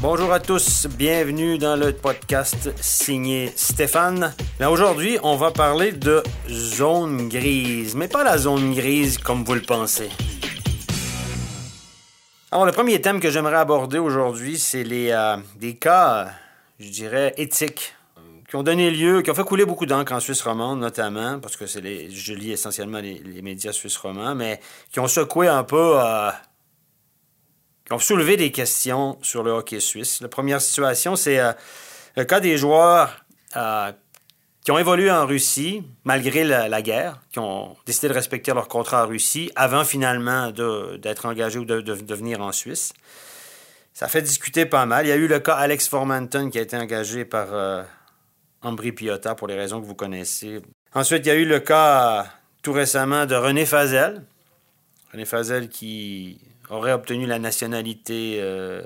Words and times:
Bonjour 0.00 0.32
à 0.32 0.38
tous, 0.38 0.86
bienvenue 0.86 1.58
dans 1.58 1.74
le 1.74 1.92
podcast 1.92 2.70
signé 2.80 3.52
Stéphane. 3.56 4.32
Aujourd'hui, 4.60 5.18
on 5.24 5.34
va 5.34 5.50
parler 5.50 5.90
de 5.90 6.22
zone 6.48 7.28
grise, 7.28 7.96
mais 7.96 8.06
pas 8.06 8.22
la 8.22 8.38
zone 8.38 8.74
grise 8.74 9.18
comme 9.18 9.42
vous 9.42 9.54
le 9.54 9.62
pensez. 9.62 10.08
Alors, 12.52 12.64
le 12.64 12.70
premier 12.70 13.00
thème 13.00 13.18
que 13.18 13.28
j'aimerais 13.28 13.56
aborder 13.56 13.98
aujourd'hui, 13.98 14.56
c'est 14.56 14.84
les 14.84 15.10
euh, 15.10 15.36
des 15.56 15.74
cas, 15.74 16.28
je 16.78 16.90
dirais, 16.90 17.34
éthiques 17.36 17.96
qui 18.48 18.54
ont 18.54 18.62
donné 18.62 18.92
lieu, 18.92 19.20
qui 19.22 19.32
ont 19.32 19.34
fait 19.34 19.44
couler 19.44 19.66
beaucoup 19.66 19.84
d'encre 19.84 20.12
en 20.12 20.20
Suisse 20.20 20.42
romande, 20.42 20.78
notamment, 20.78 21.40
parce 21.40 21.56
que 21.56 21.66
c'est 21.66 21.80
les, 21.80 22.08
je 22.10 22.32
lis 22.34 22.52
essentiellement 22.52 23.00
les, 23.00 23.42
médias 23.42 23.72
suisses 23.72 23.96
romans, 23.96 24.34
mais 24.36 24.60
qui 24.90 25.00
ont 25.00 25.08
secoué 25.08 25.48
un 25.48 25.64
peu, 25.64 26.00
euh, 26.00 26.30
qui 27.88 27.94
ont 27.94 27.98
soulevé 27.98 28.36
des 28.36 28.52
questions 28.52 29.18
sur 29.22 29.42
le 29.42 29.50
hockey 29.50 29.80
suisse. 29.80 30.20
La 30.20 30.28
première 30.28 30.60
situation, 30.60 31.16
c'est 31.16 31.40
euh, 31.40 31.52
le 32.16 32.24
cas 32.24 32.38
des 32.38 32.58
joueurs 32.58 33.24
euh, 33.56 33.90
qui 34.62 34.70
ont 34.70 34.78
évolué 34.78 35.10
en 35.10 35.24
Russie, 35.24 35.82
malgré 36.04 36.44
la, 36.44 36.82
guerre, 36.82 37.22
qui 37.32 37.38
ont 37.38 37.76
décidé 37.86 38.08
de 38.08 38.12
respecter 38.12 38.52
leur 38.52 38.68
contrat 38.68 39.04
en 39.04 39.08
Russie 39.08 39.50
avant 39.56 39.84
finalement 39.84 40.50
d'être 40.50 41.24
engagés 41.24 41.58
ou 41.58 41.64
de, 41.64 42.14
venir 42.14 42.42
en 42.42 42.52
Suisse. 42.52 42.92
Ça 43.94 44.06
fait 44.06 44.20
discuter 44.20 44.66
pas 44.66 44.84
mal. 44.84 45.06
Il 45.06 45.08
y 45.08 45.12
a 45.12 45.16
eu 45.16 45.26
le 45.26 45.38
cas 45.38 45.54
Alex 45.54 45.88
Formanton 45.88 46.50
qui 46.50 46.58
a 46.58 46.60
été 46.60 46.76
engagé 46.76 47.24
par 47.24 47.86
Ambry 48.60 48.92
Piotta 48.92 49.34
pour 49.34 49.48
les 49.48 49.56
raisons 49.56 49.80
que 49.80 49.86
vous 49.86 49.94
connaissez. 49.94 50.60
Ensuite, 50.94 51.24
il 51.24 51.28
y 51.28 51.32
a 51.32 51.36
eu 51.36 51.46
le 51.46 51.60
cas 51.60 52.26
tout 52.62 52.72
récemment 52.72 53.24
de 53.24 53.34
René 53.34 53.64
Fazel. 53.64 54.22
René 55.12 55.24
Fazel 55.24 55.70
qui 55.70 56.38
aurait 56.70 56.92
obtenu 56.92 57.26
la 57.26 57.38
nationalité 57.38 58.38
euh, 58.40 58.82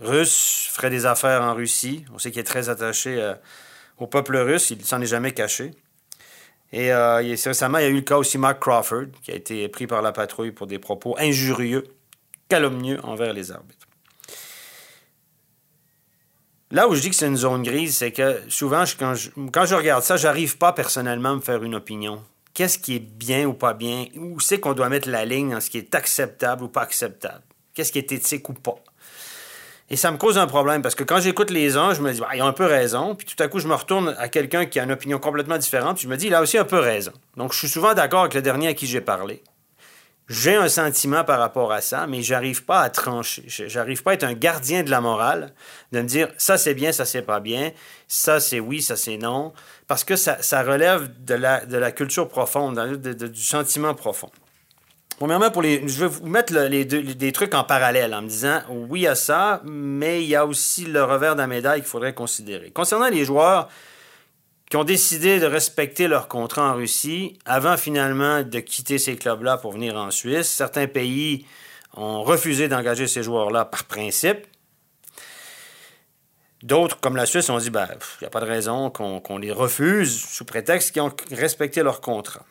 russe, 0.00 0.68
ferait 0.70 0.90
des 0.90 1.06
affaires 1.06 1.42
en 1.42 1.54
Russie. 1.54 2.04
On 2.14 2.18
sait 2.18 2.30
qu'il 2.30 2.40
est 2.40 2.44
très 2.44 2.68
attaché 2.68 3.20
euh, 3.20 3.34
au 3.98 4.06
peuple 4.06 4.36
russe, 4.36 4.70
il 4.70 4.84
s'en 4.84 5.00
est 5.00 5.06
jamais 5.06 5.32
caché. 5.32 5.72
Et 6.72 6.92
euh, 6.92 7.16
récemment, 7.16 7.78
il 7.78 7.82
y 7.82 7.86
a 7.86 7.90
eu 7.90 7.96
le 7.96 8.00
cas 8.00 8.16
aussi 8.16 8.38
Mark 8.38 8.58
Crawford, 8.60 9.08
qui 9.22 9.30
a 9.30 9.34
été 9.34 9.68
pris 9.68 9.86
par 9.86 10.00
la 10.02 10.12
patrouille 10.12 10.52
pour 10.52 10.66
des 10.66 10.78
propos 10.78 11.16
injurieux, 11.18 11.84
calomnieux 12.48 12.98
envers 13.04 13.32
les 13.32 13.52
arbitres. 13.52 13.86
Là 16.70 16.88
où 16.88 16.94
je 16.94 17.02
dis 17.02 17.10
que 17.10 17.16
c'est 17.16 17.26
une 17.26 17.36
zone 17.36 17.62
grise, 17.62 17.98
c'est 17.98 18.12
que 18.12 18.40
souvent, 18.48 18.84
quand, 18.98 19.14
je, 19.14 19.74
regarde 19.74 20.02
ça, 20.02 20.16
j'arrive 20.16 20.56
pas 20.56 20.72
personnellement 20.72 21.32
à 21.32 21.34
me 21.34 21.40
faire 21.42 21.62
une 21.62 21.74
opinion. 21.74 22.24
Qu'est-ce 22.54 22.78
qui 22.78 22.96
est 22.96 23.00
bien 23.00 23.46
ou 23.46 23.54
pas 23.54 23.72
bien? 23.72 24.06
Où 24.16 24.38
c'est 24.40 24.60
qu'on 24.60 24.74
doit 24.74 24.88
mettre 24.88 25.08
la 25.08 25.24
ligne 25.24 25.52
dans 25.52 25.60
ce 25.60 25.70
qui 25.70 25.78
est 25.78 25.94
acceptable 25.94 26.64
ou 26.64 26.68
pas 26.68 26.82
acceptable? 26.82 27.42
Qu'est-ce 27.74 27.92
qui 27.92 27.98
est 27.98 28.12
éthique 28.12 28.48
ou 28.48 28.52
pas? 28.52 28.76
Et 29.88 29.96
ça 29.96 30.10
me 30.10 30.16
cause 30.16 30.38
un 30.38 30.46
problème 30.46 30.80
parce 30.80 30.94
que 30.94 31.04
quand 31.04 31.20
j'écoute 31.20 31.50
les 31.50 31.76
uns, 31.76 31.92
je 31.92 32.00
me 32.02 32.12
dis, 32.12 32.20
bah, 32.20 32.28
ils 32.34 32.42
ont 32.42 32.46
un 32.46 32.52
peu 32.52 32.64
raison. 32.64 33.14
Puis 33.14 33.26
tout 33.26 33.42
à 33.42 33.48
coup, 33.48 33.58
je 33.58 33.68
me 33.68 33.74
retourne 33.74 34.14
à 34.18 34.28
quelqu'un 34.28 34.66
qui 34.66 34.80
a 34.80 34.84
une 34.84 34.92
opinion 34.92 35.18
complètement 35.18 35.58
différente. 35.58 35.96
Puis 35.96 36.04
je 36.04 36.08
me 36.08 36.16
dis, 36.16 36.26
il 36.26 36.34
a 36.34 36.40
aussi 36.40 36.58
un 36.58 36.64
peu 36.64 36.78
raison. 36.78 37.12
Donc, 37.36 37.52
je 37.52 37.58
suis 37.58 37.68
souvent 37.68 37.94
d'accord 37.94 38.20
avec 38.20 38.34
le 38.34 38.42
dernier 38.42 38.68
à 38.68 38.74
qui 38.74 38.86
j'ai 38.86 39.00
parlé. 39.00 39.42
J'ai 40.28 40.54
un 40.54 40.68
sentiment 40.68 41.24
par 41.24 41.38
rapport 41.40 41.72
à 41.72 41.80
ça, 41.80 42.06
mais 42.06 42.22
j'arrive 42.22 42.64
pas 42.64 42.80
à 42.80 42.90
trancher. 42.90 43.44
J'arrive 43.46 44.02
pas 44.02 44.12
à 44.12 44.14
être 44.14 44.24
un 44.24 44.34
gardien 44.34 44.82
de 44.82 44.90
la 44.90 45.00
morale, 45.00 45.52
de 45.90 46.00
me 46.00 46.06
dire 46.06 46.28
ça 46.38 46.56
c'est 46.56 46.74
bien, 46.74 46.92
ça 46.92 47.04
c'est 47.04 47.22
pas 47.22 47.40
bien, 47.40 47.72
ça 48.08 48.40
c'est 48.40 48.60
oui, 48.60 48.80
ça 48.80 48.96
c'est 48.96 49.16
non, 49.16 49.52
parce 49.88 50.04
que 50.04 50.16
ça, 50.16 50.62
relève 50.62 51.10
de 51.24 51.34
la, 51.34 51.66
de 51.66 51.76
la 51.76 51.92
culture 51.92 52.28
profonde, 52.28 52.96
du 52.96 53.42
sentiment 53.42 53.94
profond. 53.94 54.30
Premièrement, 55.18 55.50
pour 55.50 55.62
les, 55.62 55.86
je 55.86 56.00
vais 56.00 56.06
vous 56.06 56.26
mettre 56.26 56.52
les 56.52 56.84
deux, 56.84 57.02
des 57.02 57.32
trucs 57.32 57.54
en 57.54 57.64
parallèle 57.64 58.14
en 58.14 58.22
me 58.22 58.28
disant 58.28 58.60
oui, 58.70 59.06
a 59.06 59.14
ça, 59.14 59.60
mais 59.64 60.22
il 60.22 60.28
y 60.28 60.36
a 60.36 60.46
aussi 60.46 60.84
le 60.84 61.04
revers 61.04 61.34
de 61.34 61.40
la 61.40 61.46
médaille 61.46 61.80
qu'il 61.80 61.88
faudrait 61.88 62.14
considérer. 62.14 62.70
Concernant 62.70 63.08
les 63.08 63.24
joueurs, 63.24 63.68
qui 64.72 64.78
ont 64.78 64.84
décidé 64.84 65.38
de 65.38 65.44
respecter 65.44 66.08
leur 66.08 66.28
contrat 66.28 66.72
en 66.72 66.74
Russie 66.76 67.38
avant 67.44 67.76
finalement 67.76 68.42
de 68.42 68.58
quitter 68.58 68.96
ces 68.96 69.16
clubs-là 69.16 69.58
pour 69.58 69.72
venir 69.72 69.96
en 69.96 70.10
Suisse. 70.10 70.48
Certains 70.48 70.86
pays 70.86 71.44
ont 71.94 72.22
refusé 72.22 72.68
d'engager 72.68 73.06
ces 73.06 73.22
joueurs-là 73.22 73.66
par 73.66 73.84
principe. 73.84 74.46
D'autres, 76.62 76.98
comme 77.00 77.16
la 77.16 77.26
Suisse, 77.26 77.50
ont 77.50 77.58
dit, 77.58 77.66
il 77.66 77.70
ben, 77.70 77.86
n'y 78.22 78.26
a 78.26 78.30
pas 78.30 78.40
de 78.40 78.46
raison 78.46 78.88
qu'on 78.88 79.36
les 79.36 79.52
refuse 79.52 80.18
sous 80.18 80.46
prétexte 80.46 80.92
qu'ils 80.92 81.02
ont 81.02 81.12
respecté 81.30 81.82
leur 81.82 82.00
contrat. 82.00 82.46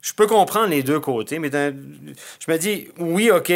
Je 0.00 0.14
peux 0.14 0.26
comprendre 0.26 0.70
les 0.70 0.82
deux 0.82 0.98
côtés, 0.98 1.38
mais 1.38 1.48
je 1.52 2.50
me 2.50 2.56
dis, 2.56 2.88
oui, 2.98 3.30
OK, 3.30 3.52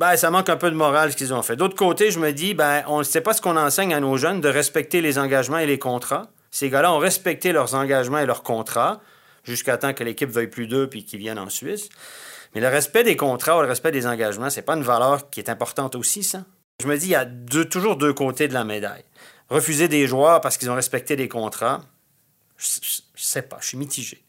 ben, 0.00 0.16
ça 0.16 0.32
manque 0.32 0.48
un 0.48 0.56
peu 0.56 0.68
de 0.68 0.74
morale 0.74 1.12
ce 1.12 1.16
qu'ils 1.16 1.32
ont 1.32 1.42
fait. 1.42 1.54
D'autre 1.54 1.76
côté, 1.76 2.10
je 2.10 2.18
me 2.18 2.32
dis, 2.32 2.54
ben, 2.54 2.82
on 2.88 2.98
ne 2.98 3.04
sait 3.04 3.20
pas 3.20 3.34
ce 3.34 3.40
qu'on 3.40 3.56
enseigne 3.56 3.94
à 3.94 4.00
nos 4.00 4.16
jeunes 4.16 4.40
de 4.40 4.48
respecter 4.48 5.00
les 5.00 5.16
engagements 5.16 5.58
et 5.58 5.66
les 5.66 5.78
contrats. 5.78 6.28
Ces 6.50 6.70
gars-là 6.70 6.92
ont 6.92 6.98
respecté 6.98 7.52
leurs 7.52 7.74
engagements 7.74 8.18
et 8.18 8.26
leurs 8.26 8.42
contrats 8.42 9.00
jusqu'à 9.44 9.76
temps 9.78 9.94
que 9.94 10.04
l'équipe 10.04 10.30
veuille 10.30 10.48
plus 10.48 10.66
d'eux 10.66 10.88
puis 10.88 11.04
qu'ils 11.04 11.18
viennent 11.18 11.38
en 11.38 11.48
Suisse. 11.48 11.88
Mais 12.54 12.60
le 12.60 12.68
respect 12.68 13.04
des 13.04 13.16
contrats 13.16 13.58
ou 13.58 13.62
le 13.62 13.68
respect 13.68 13.90
des 13.90 14.06
engagements, 14.06 14.50
c'est 14.50 14.62
pas 14.62 14.74
une 14.74 14.82
valeur 14.82 15.30
qui 15.30 15.40
est 15.40 15.50
importante 15.50 15.94
aussi, 15.94 16.22
ça. 16.22 16.44
Je 16.80 16.86
me 16.86 16.96
dis, 16.96 17.06
il 17.06 17.10
y 17.10 17.14
a 17.14 17.26
toujours 17.64 17.96
deux 17.96 18.12
côtés 18.12 18.48
de 18.48 18.54
la 18.54 18.64
médaille. 18.64 19.04
Refuser 19.48 19.88
des 19.88 20.06
joueurs 20.06 20.40
parce 20.40 20.56
qu'ils 20.56 20.70
ont 20.70 20.74
respecté 20.74 21.16
des 21.16 21.28
contrats, 21.28 21.82
je, 22.56 22.66
sais 23.16 23.42
pas, 23.42 23.58
je 23.60 23.68
suis 23.68 23.78
mitigé. 23.78 24.22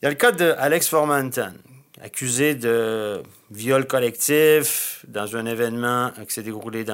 Il 0.00 0.04
y 0.04 0.06
a 0.06 0.10
le 0.10 0.16
cas 0.16 0.32
d'Alex 0.32 0.88
Formanton, 0.88 1.54
accusé 2.00 2.54
de 2.54 3.22
viol 3.50 3.86
collectif 3.86 5.04
dans 5.08 5.36
un 5.36 5.46
événement 5.46 6.12
qui 6.26 6.34
s'est 6.34 6.42
déroulé 6.42 6.84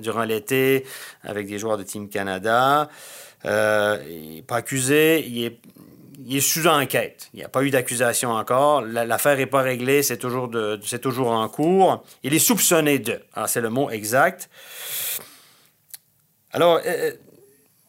durant 0.00 0.24
l'été 0.24 0.84
avec 1.22 1.46
des 1.46 1.58
joueurs 1.58 1.76
de 1.76 1.82
Team 1.82 2.08
Canada. 2.08 2.88
Euh, 3.44 4.02
il 4.08 4.36
n'est 4.36 4.42
pas 4.42 4.56
accusé, 4.56 5.26
il 5.26 5.44
est, 6.36 6.40
sous 6.40 6.66
enquête. 6.66 7.28
Il 7.34 7.38
n'y 7.38 7.44
a 7.44 7.48
pas 7.48 7.62
eu 7.62 7.70
d'accusation 7.70 8.30
encore. 8.30 8.82
L'affaire 8.82 9.36
n'est 9.36 9.46
pas 9.46 9.62
réglée, 9.62 10.02
c'est 10.02 10.16
toujours, 10.16 10.50
en 11.30 11.48
cours. 11.48 12.04
Il 12.22 12.34
est 12.34 12.38
soupçonné 12.38 12.98
de. 12.98 13.20
Alors, 13.34 13.48
c'est 13.48 13.60
le 13.60 13.70
mot 13.70 13.90
exact. 13.90 14.48
Alors, 16.52 16.80
euh, 16.86 17.12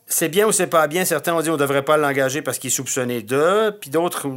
c'est 0.06 0.30
bien 0.30 0.48
ou 0.48 0.52
c'est 0.52 0.68
pas 0.68 0.88
bien. 0.88 1.06
Certains 1.06 1.34
ont 1.34 1.42
dit 1.42 1.50
on 1.50 1.54
ne 1.54 1.58
devrait 1.58 1.84
pas 1.84 1.98
l'engager 1.98 2.42
parce 2.42 2.60
qu'il 2.60 2.68
est 2.70 2.76
soupçonné 2.76 3.22
de, 3.22 3.72
puis 3.72 3.90
d'autres, 3.90 4.28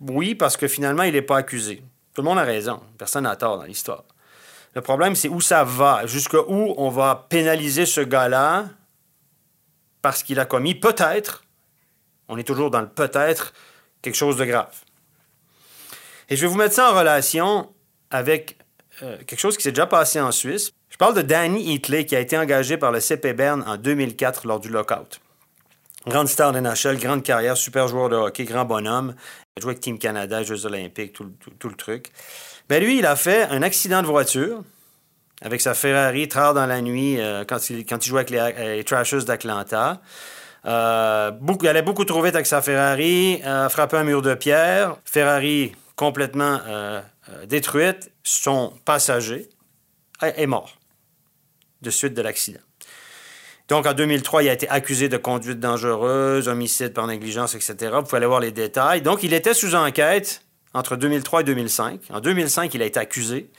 oui, 0.00 0.34
parce 0.34 0.56
que 0.56 0.68
finalement, 0.68 1.02
il 1.02 1.12
n'est 1.12 1.22
pas 1.22 1.38
accusé. 1.38 1.82
Tout 2.14 2.22
le 2.22 2.28
monde 2.28 2.38
a 2.38 2.44
raison. 2.44 2.80
Personne 2.98 3.24
n'a 3.24 3.36
tort 3.36 3.58
dans 3.58 3.64
l'histoire. 3.64 4.04
Le 4.74 4.80
problème, 4.80 5.14
c'est 5.14 5.28
où 5.28 5.40
ça 5.40 5.64
va? 5.64 6.06
Jusqu'où 6.06 6.74
on 6.76 6.88
va 6.88 7.26
pénaliser 7.28 7.86
ce 7.86 8.00
gars-là 8.00 8.66
parce 10.00 10.22
qu'il 10.22 10.40
a 10.40 10.44
commis 10.44 10.74
peut-être, 10.74 11.44
on 12.28 12.36
est 12.36 12.44
toujours 12.44 12.70
dans 12.70 12.80
le 12.80 12.88
peut-être, 12.88 13.52
quelque 14.02 14.16
chose 14.16 14.36
de 14.36 14.44
grave. 14.44 14.74
Et 16.28 16.36
je 16.36 16.42
vais 16.42 16.48
vous 16.48 16.56
mettre 16.56 16.74
ça 16.74 16.90
en 16.90 16.98
relation 16.98 17.72
avec 18.10 18.58
euh, 19.02 19.16
quelque 19.24 19.38
chose 19.38 19.56
qui 19.56 19.62
s'est 19.62 19.72
déjà 19.72 19.86
passé 19.86 20.20
en 20.20 20.32
Suisse. 20.32 20.72
Je 20.92 20.98
parle 20.98 21.14
de 21.14 21.22
Danny 21.22 21.72
Hitley 21.72 22.04
qui 22.04 22.14
a 22.14 22.20
été 22.20 22.36
engagé 22.36 22.76
par 22.76 22.92
le 22.92 23.00
CP 23.00 23.32
Bern 23.32 23.64
en 23.66 23.78
2004 23.78 24.46
lors 24.46 24.60
du 24.60 24.68
lockout. 24.68 25.20
Grande 26.06 26.28
star 26.28 26.52
de 26.52 26.60
NHL, 26.60 26.98
grande 26.98 27.22
carrière, 27.22 27.56
super 27.56 27.88
joueur 27.88 28.10
de 28.10 28.16
hockey, 28.16 28.44
grand 28.44 28.66
bonhomme. 28.66 29.14
Il 29.56 29.60
a 29.60 29.62
joué 29.62 29.70
avec 29.70 29.80
Team 29.80 29.98
Canada, 29.98 30.42
Jeux 30.42 30.66
olympiques, 30.66 31.14
tout, 31.14 31.68
le 31.68 31.74
truc. 31.76 32.12
Ben 32.68 32.82
lui, 32.82 32.98
il 32.98 33.06
a 33.06 33.16
fait 33.16 33.44
un 33.44 33.62
accident 33.62 34.02
de 34.02 34.06
voiture 34.06 34.62
avec 35.40 35.62
sa 35.62 35.72
Ferrari 35.72 36.28
tard 36.28 36.52
dans 36.52 36.66
la 36.66 36.82
nuit 36.82 37.18
euh, 37.18 37.44
quand, 37.46 37.70
il, 37.70 37.86
jouait 38.02 38.20
avec 38.20 38.30
les, 38.30 38.84
Trashers 38.84 39.24
d'Atlanta. 39.24 40.02
Euh, 40.66 41.30
il 41.62 41.68
allait 41.68 41.82
beaucoup 41.82 42.04
trop 42.04 42.20
vite 42.20 42.34
avec 42.34 42.46
sa 42.46 42.60
Ferrari, 42.60 43.40
a 43.44 43.70
frappé 43.70 43.96
un 43.96 44.04
mur 44.04 44.20
de 44.20 44.34
pierre. 44.34 44.96
Ferrari 45.06 45.72
complètement 45.96 46.60
euh, 46.68 47.00
détruite. 47.46 48.12
Son 48.22 48.74
passager 48.84 49.48
est 50.20 50.46
mort 50.46 50.81
de 51.82 51.90
suite 51.90 52.14
de 52.14 52.22
l'accident. 52.22 52.60
Donc, 53.68 53.86
en 53.86 53.94
2003, 53.94 54.42
il 54.42 54.48
a 54.48 54.52
été 54.52 54.68
accusé 54.68 55.08
de 55.08 55.16
conduite 55.16 55.60
dangereuse, 55.60 56.48
homicide 56.48 56.92
par 56.92 57.06
négligence, 57.06 57.54
etc. 57.54 57.92
Vous 57.94 58.02
pouvez 58.02 58.16
aller 58.18 58.26
voir 58.26 58.40
les 58.40 58.52
détails. 58.52 59.02
Donc, 59.02 59.22
il 59.22 59.32
était 59.32 59.54
sous 59.54 59.74
enquête 59.74 60.42
entre 60.74 60.96
2003 60.96 61.40
et 61.40 61.44
2005. 61.44 62.00
En 62.10 62.20
2005, 62.20 62.74
il 62.74 62.82
a 62.82 62.86
été 62.86 62.98
accusé 62.98 63.50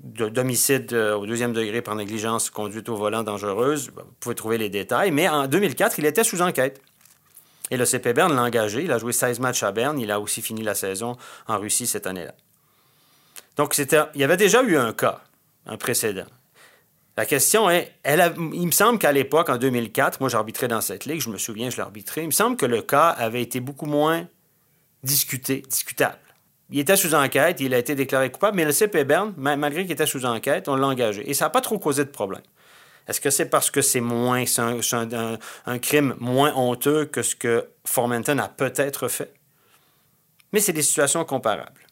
d'homicide 0.00 0.92
euh, 0.94 1.16
au 1.16 1.26
deuxième 1.26 1.52
degré 1.52 1.82
par 1.82 1.94
négligence, 1.96 2.48
conduite 2.48 2.88
au 2.88 2.96
volant 2.96 3.22
dangereuse. 3.22 3.90
Vous 3.94 4.02
pouvez 4.20 4.34
trouver 4.34 4.58
les 4.58 4.70
détails. 4.70 5.10
Mais 5.10 5.28
en 5.28 5.46
2004, 5.46 5.98
il 5.98 6.06
était 6.06 6.24
sous 6.24 6.40
enquête. 6.40 6.80
Et 7.70 7.76
le 7.76 7.84
CP 7.84 8.12
Bern 8.12 8.34
l'a 8.34 8.42
engagé. 8.42 8.84
Il 8.84 8.92
a 8.92 8.98
joué 8.98 9.12
16 9.12 9.40
matchs 9.40 9.62
à 9.64 9.72
Berne. 9.72 9.98
Il 9.98 10.10
a 10.10 10.20
aussi 10.20 10.40
fini 10.40 10.62
la 10.62 10.74
saison 10.74 11.16
en 11.46 11.58
Russie 11.58 11.86
cette 11.86 12.06
année-là. 12.06 12.34
Donc, 13.56 13.76
il 13.76 14.20
y 14.20 14.24
avait 14.24 14.36
déjà 14.36 14.62
eu 14.62 14.76
un 14.76 14.92
cas, 14.92 15.20
un 15.66 15.76
précédent. 15.76 16.26
La 17.16 17.24
question 17.24 17.70
est, 17.70 17.92
il 18.04 18.66
me 18.66 18.70
semble 18.70 18.98
qu'à 18.98 19.10
l'époque, 19.10 19.48
en 19.48 19.56
2004, 19.56 20.20
moi 20.20 20.28
j'arbitrais 20.28 20.68
dans 20.68 20.82
cette 20.82 21.06
ligue, 21.06 21.20
je 21.20 21.30
me 21.30 21.38
souviens, 21.38 21.70
je 21.70 21.78
l'arbitrais, 21.78 22.22
il 22.22 22.26
me 22.26 22.32
semble 22.32 22.56
que 22.58 22.66
le 22.66 22.82
cas 22.82 23.08
avait 23.08 23.40
été 23.40 23.60
beaucoup 23.60 23.86
moins 23.86 24.28
discuté, 25.02 25.62
discutable. 25.62 26.18
il 26.70 26.78
était 26.78 26.96
sous 26.96 27.14
enquête, 27.14 27.60
il 27.60 27.72
a 27.72 27.78
été 27.78 27.94
déclaré 27.94 28.30
coupable, 28.30 28.56
mais 28.56 28.66
le 28.66 28.72
CP 28.72 29.04
Berne, 29.04 29.32
malgré 29.36 29.84
qu'il 29.84 29.92
était 29.92 30.06
sous 30.06 30.26
enquête, 30.26 30.68
on 30.68 30.76
l'a 30.76 30.88
engagé. 30.88 31.28
Et 31.30 31.32
ça 31.32 31.46
n'a 31.46 31.50
pas 31.50 31.62
trop 31.62 31.78
causé 31.78 32.04
de 32.04 32.10
problème. 32.10 32.42
Est-ce 33.08 33.20
que 33.20 33.30
c'est 33.30 33.46
parce 33.46 33.70
que 33.70 33.82
c'est 33.82 34.00
moins, 34.00 34.44
un, 34.58 35.78
crime 35.78 36.16
moins 36.18 36.52
honteux 36.54 37.04
que 37.06 37.22
ce 37.22 37.36
que 37.36 37.68
Formenton 37.84 38.38
a 38.38 38.48
peut-être 38.48 39.08
fait? 39.08 39.32
Mais 40.52 40.60
c'est 40.60 40.72
des 40.72 40.82
situations 40.82 41.24
comparables. 41.24 41.86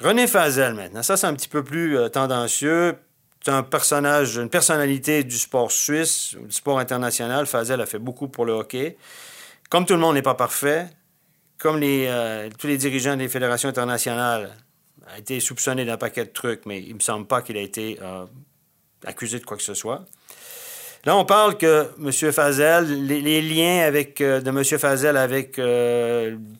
René 0.00 0.26
Fazel, 0.26 0.74
maintenant. 0.74 1.02
Ça, 1.02 1.16
c'est 1.16 1.26
un 1.26 1.34
petit 1.34 1.48
peu 1.48 1.64
plus 1.64 1.96
euh, 1.96 2.08
tendancieux. 2.08 2.96
C'est 3.44 3.52
un 3.52 3.62
personnage, 3.62 4.36
une 4.36 4.50
personnalité 4.50 5.24
du 5.24 5.38
sport 5.38 5.70
suisse, 5.70 6.36
du 6.36 6.52
sport 6.52 6.78
international. 6.78 7.46
Fazel 7.46 7.80
a 7.80 7.86
fait 7.86 7.98
beaucoup 7.98 8.28
pour 8.28 8.44
le 8.44 8.52
hockey. 8.52 8.96
Comme 9.70 9.86
tout 9.86 9.94
le 9.94 10.00
monde 10.00 10.14
n'est 10.14 10.22
pas 10.22 10.34
parfait, 10.34 10.88
comme 11.58 11.80
euh, 11.82 12.48
tous 12.58 12.66
les 12.66 12.76
dirigeants 12.76 13.16
des 13.16 13.28
fédérations 13.28 13.68
internationales 13.68 14.56
a 15.06 15.18
été 15.18 15.40
soupçonné 15.40 15.84
d'un 15.84 15.96
paquet 15.96 16.24
de 16.24 16.30
trucs, 16.30 16.66
mais 16.66 16.80
il 16.80 16.90
ne 16.90 16.94
me 16.94 17.00
semble 17.00 17.26
pas 17.26 17.42
qu'il 17.42 17.56
a 17.56 17.60
été 17.60 17.98
euh, 18.02 18.26
accusé 19.04 19.38
de 19.38 19.44
quoi 19.44 19.56
que 19.56 19.62
ce 19.62 19.74
soit. 19.74 20.04
Là, 21.04 21.16
on 21.16 21.24
parle 21.24 21.56
que 21.56 21.86
M. 22.00 22.32
Fazel, 22.32 23.06
les, 23.06 23.40
liens 23.40 23.86
avec, 23.86 24.20
euh, 24.20 24.40
de 24.40 24.48
M. 24.50 24.64
Fazel 24.64 25.16
avec 25.16 25.60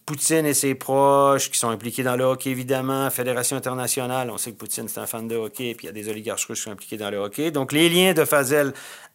Poutine 0.07 0.47
et 0.47 0.55
ses 0.55 0.75
proches, 0.75 1.51
qui 1.51 1.59
sont 1.59 1.71
impliqués 1.71 2.03
dans 2.03 2.17
le 2.17 2.25
hockey, 2.25 2.51
évidemment, 2.51 3.11
Fédération 3.11 3.57
internationale, 3.57 4.31
on 4.31 4.39
sait 4.39 4.53
que 4.53 4.57
Poutine, 4.57 4.89
c'est 4.89 5.01
un 5.01 5.07
fan 5.07 5.27
de 5.27 5.37
hockey, 5.37 5.75
puis 5.75 5.87
il 5.87 5.87
y 5.87 5.91
a 5.91 5.93
des 5.93 6.09
oligarches 6.09 6.47
russes 6.47 6.59
qui 6.59 6.65
sont 6.65 6.71
impliqués 6.71 6.97
dans 6.97 7.11
le 7.11 7.19
hockey. 7.19 7.51
Donc, 7.51 7.73
les 7.73 7.89
liens 7.89 8.15
de 8.15 8.25
Fazel 8.25 8.73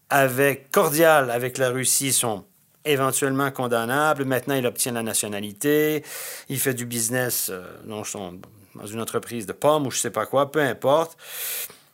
avec, 0.09 0.71
cordial 0.71 1.31
avec 1.31 1.57
la 1.57 1.69
Russie 1.69 2.13
sont 2.13 2.45
éventuellement 2.85 3.51
condamnable. 3.51 4.25
Maintenant, 4.25 4.55
il 4.55 4.65
obtient 4.65 4.91
la 4.91 5.03
nationalité. 5.03 6.03
Il 6.49 6.59
fait 6.59 6.73
du 6.73 6.85
business 6.85 7.49
euh, 7.51 7.63
non, 7.85 8.03
dans 8.75 8.85
une 8.85 9.01
entreprise 9.01 9.45
de 9.45 9.53
pommes 9.53 9.87
ou 9.87 9.91
je 9.91 9.99
sais 9.99 10.11
pas 10.11 10.25
quoi, 10.25 10.51
peu 10.51 10.61
importe. 10.61 11.17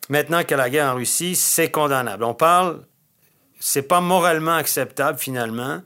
Maintenant 0.09 0.41
qu'il 0.41 0.51
y 0.51 0.53
a 0.55 0.57
la 0.57 0.69
guerre 0.69 0.91
en 0.91 0.95
Russie, 0.95 1.35
c'est 1.35 1.69
condamnable. 1.69 2.23
On 2.23 2.33
parle, 2.33 2.81
c'est 3.59 3.83
pas 3.83 4.01
moralement 4.01 4.55
acceptable 4.55 5.19
finalement. 5.19 5.81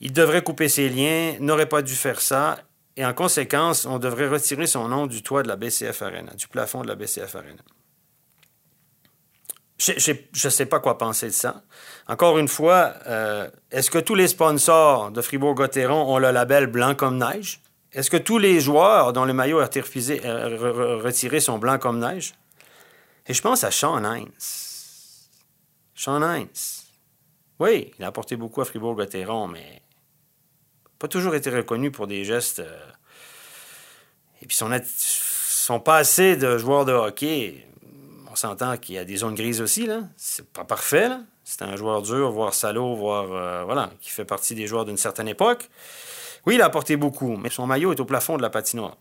Il 0.00 0.12
devrait 0.12 0.42
couper 0.42 0.68
ses 0.68 0.88
liens, 0.88 1.34
n'aurait 1.40 1.68
pas 1.68 1.82
dû 1.82 1.94
faire 1.94 2.20
ça. 2.20 2.58
Et 2.96 3.04
en 3.04 3.14
conséquence, 3.14 3.84
on 3.84 3.98
devrait 3.98 4.28
retirer 4.28 4.66
son 4.66 4.88
nom 4.88 5.06
du 5.06 5.22
toit 5.22 5.42
de 5.42 5.48
la 5.48 5.56
BCF 5.56 6.02
Arena, 6.02 6.32
du 6.34 6.48
plafond 6.48 6.82
de 6.82 6.88
la 6.88 6.94
BCF 6.94 7.34
Arena. 7.34 7.62
Je 9.78 10.12
ne 10.12 10.50
sais 10.50 10.66
pas 10.66 10.80
quoi 10.80 10.98
penser 10.98 11.26
de 11.26 11.32
ça. 11.32 11.62
Encore 12.06 12.38
une 12.38 12.48
fois, 12.48 12.94
euh, 13.06 13.48
est-ce 13.70 13.90
que 13.90 13.98
tous 13.98 14.14
les 14.14 14.28
sponsors 14.28 15.10
de 15.10 15.22
Fribourg-Gotteron 15.22 16.14
ont 16.14 16.18
le 16.18 16.30
label 16.30 16.66
blanc 16.66 16.94
comme 16.94 17.16
neige? 17.16 17.62
Est-ce 17.92 18.10
que 18.10 18.18
tous 18.18 18.38
les 18.38 18.60
joueurs 18.60 19.12
dont 19.14 19.24
le 19.24 19.32
maillot 19.32 19.58
a 19.60 19.66
été 19.66 19.82
euh, 20.24 20.98
retiré 21.02 21.40
sont 21.40 21.58
blancs 21.58 21.80
comme 21.80 21.98
neige? 21.98 22.34
Et 23.26 23.32
je 23.32 23.40
pense 23.40 23.64
à 23.64 23.70
Sean 23.70 24.04
Hines. 24.04 24.69
Sean 26.00 26.22
Hines. 26.22 26.48
Oui, 27.58 27.92
il 27.98 28.04
a 28.04 28.08
apporté 28.08 28.36
beaucoup 28.36 28.62
à 28.62 28.64
Fribourg-Gotteron, 28.64 29.48
mais 29.48 29.82
pas 30.98 31.08
toujours 31.08 31.34
été 31.34 31.50
reconnu 31.50 31.90
pour 31.90 32.06
des 32.06 32.24
gestes. 32.24 32.60
Euh, 32.60 32.90
et 34.40 34.46
puis 34.46 34.56
son, 34.56 35.78
passé 35.80 36.36
de 36.36 36.56
joueur 36.56 36.86
de 36.86 36.92
hockey 36.92 37.66
on 38.30 38.34
s'entend 38.34 38.78
qu'il 38.78 38.94
y 38.94 38.98
a 38.98 39.04
des 39.04 39.16
zones 39.16 39.34
grises 39.34 39.60
aussi, 39.60 39.86
là. 39.86 40.04
C'est 40.16 40.50
pas 40.50 40.64
parfait, 40.64 41.08
là. 41.08 41.20
C'est 41.44 41.62
un 41.62 41.76
joueur 41.76 42.00
dur, 42.00 42.30
voire 42.30 42.54
salaud, 42.54 42.94
voire, 42.94 43.30
euh, 43.32 43.64
voilà, 43.64 43.90
qui 44.00 44.08
fait 44.08 44.24
partie 44.24 44.54
des 44.54 44.66
joueurs 44.66 44.86
d'une 44.86 44.96
certaine 44.96 45.28
époque. 45.28 45.68
Oui, 46.46 46.54
il 46.54 46.62
a 46.62 46.64
apporté 46.64 46.96
beaucoup, 46.96 47.36
mais 47.36 47.50
son 47.50 47.66
maillot 47.66 47.92
est 47.92 48.00
au 48.00 48.06
plafond 48.06 48.38
de 48.38 48.42
la 48.42 48.48
patinoire. 48.48 48.96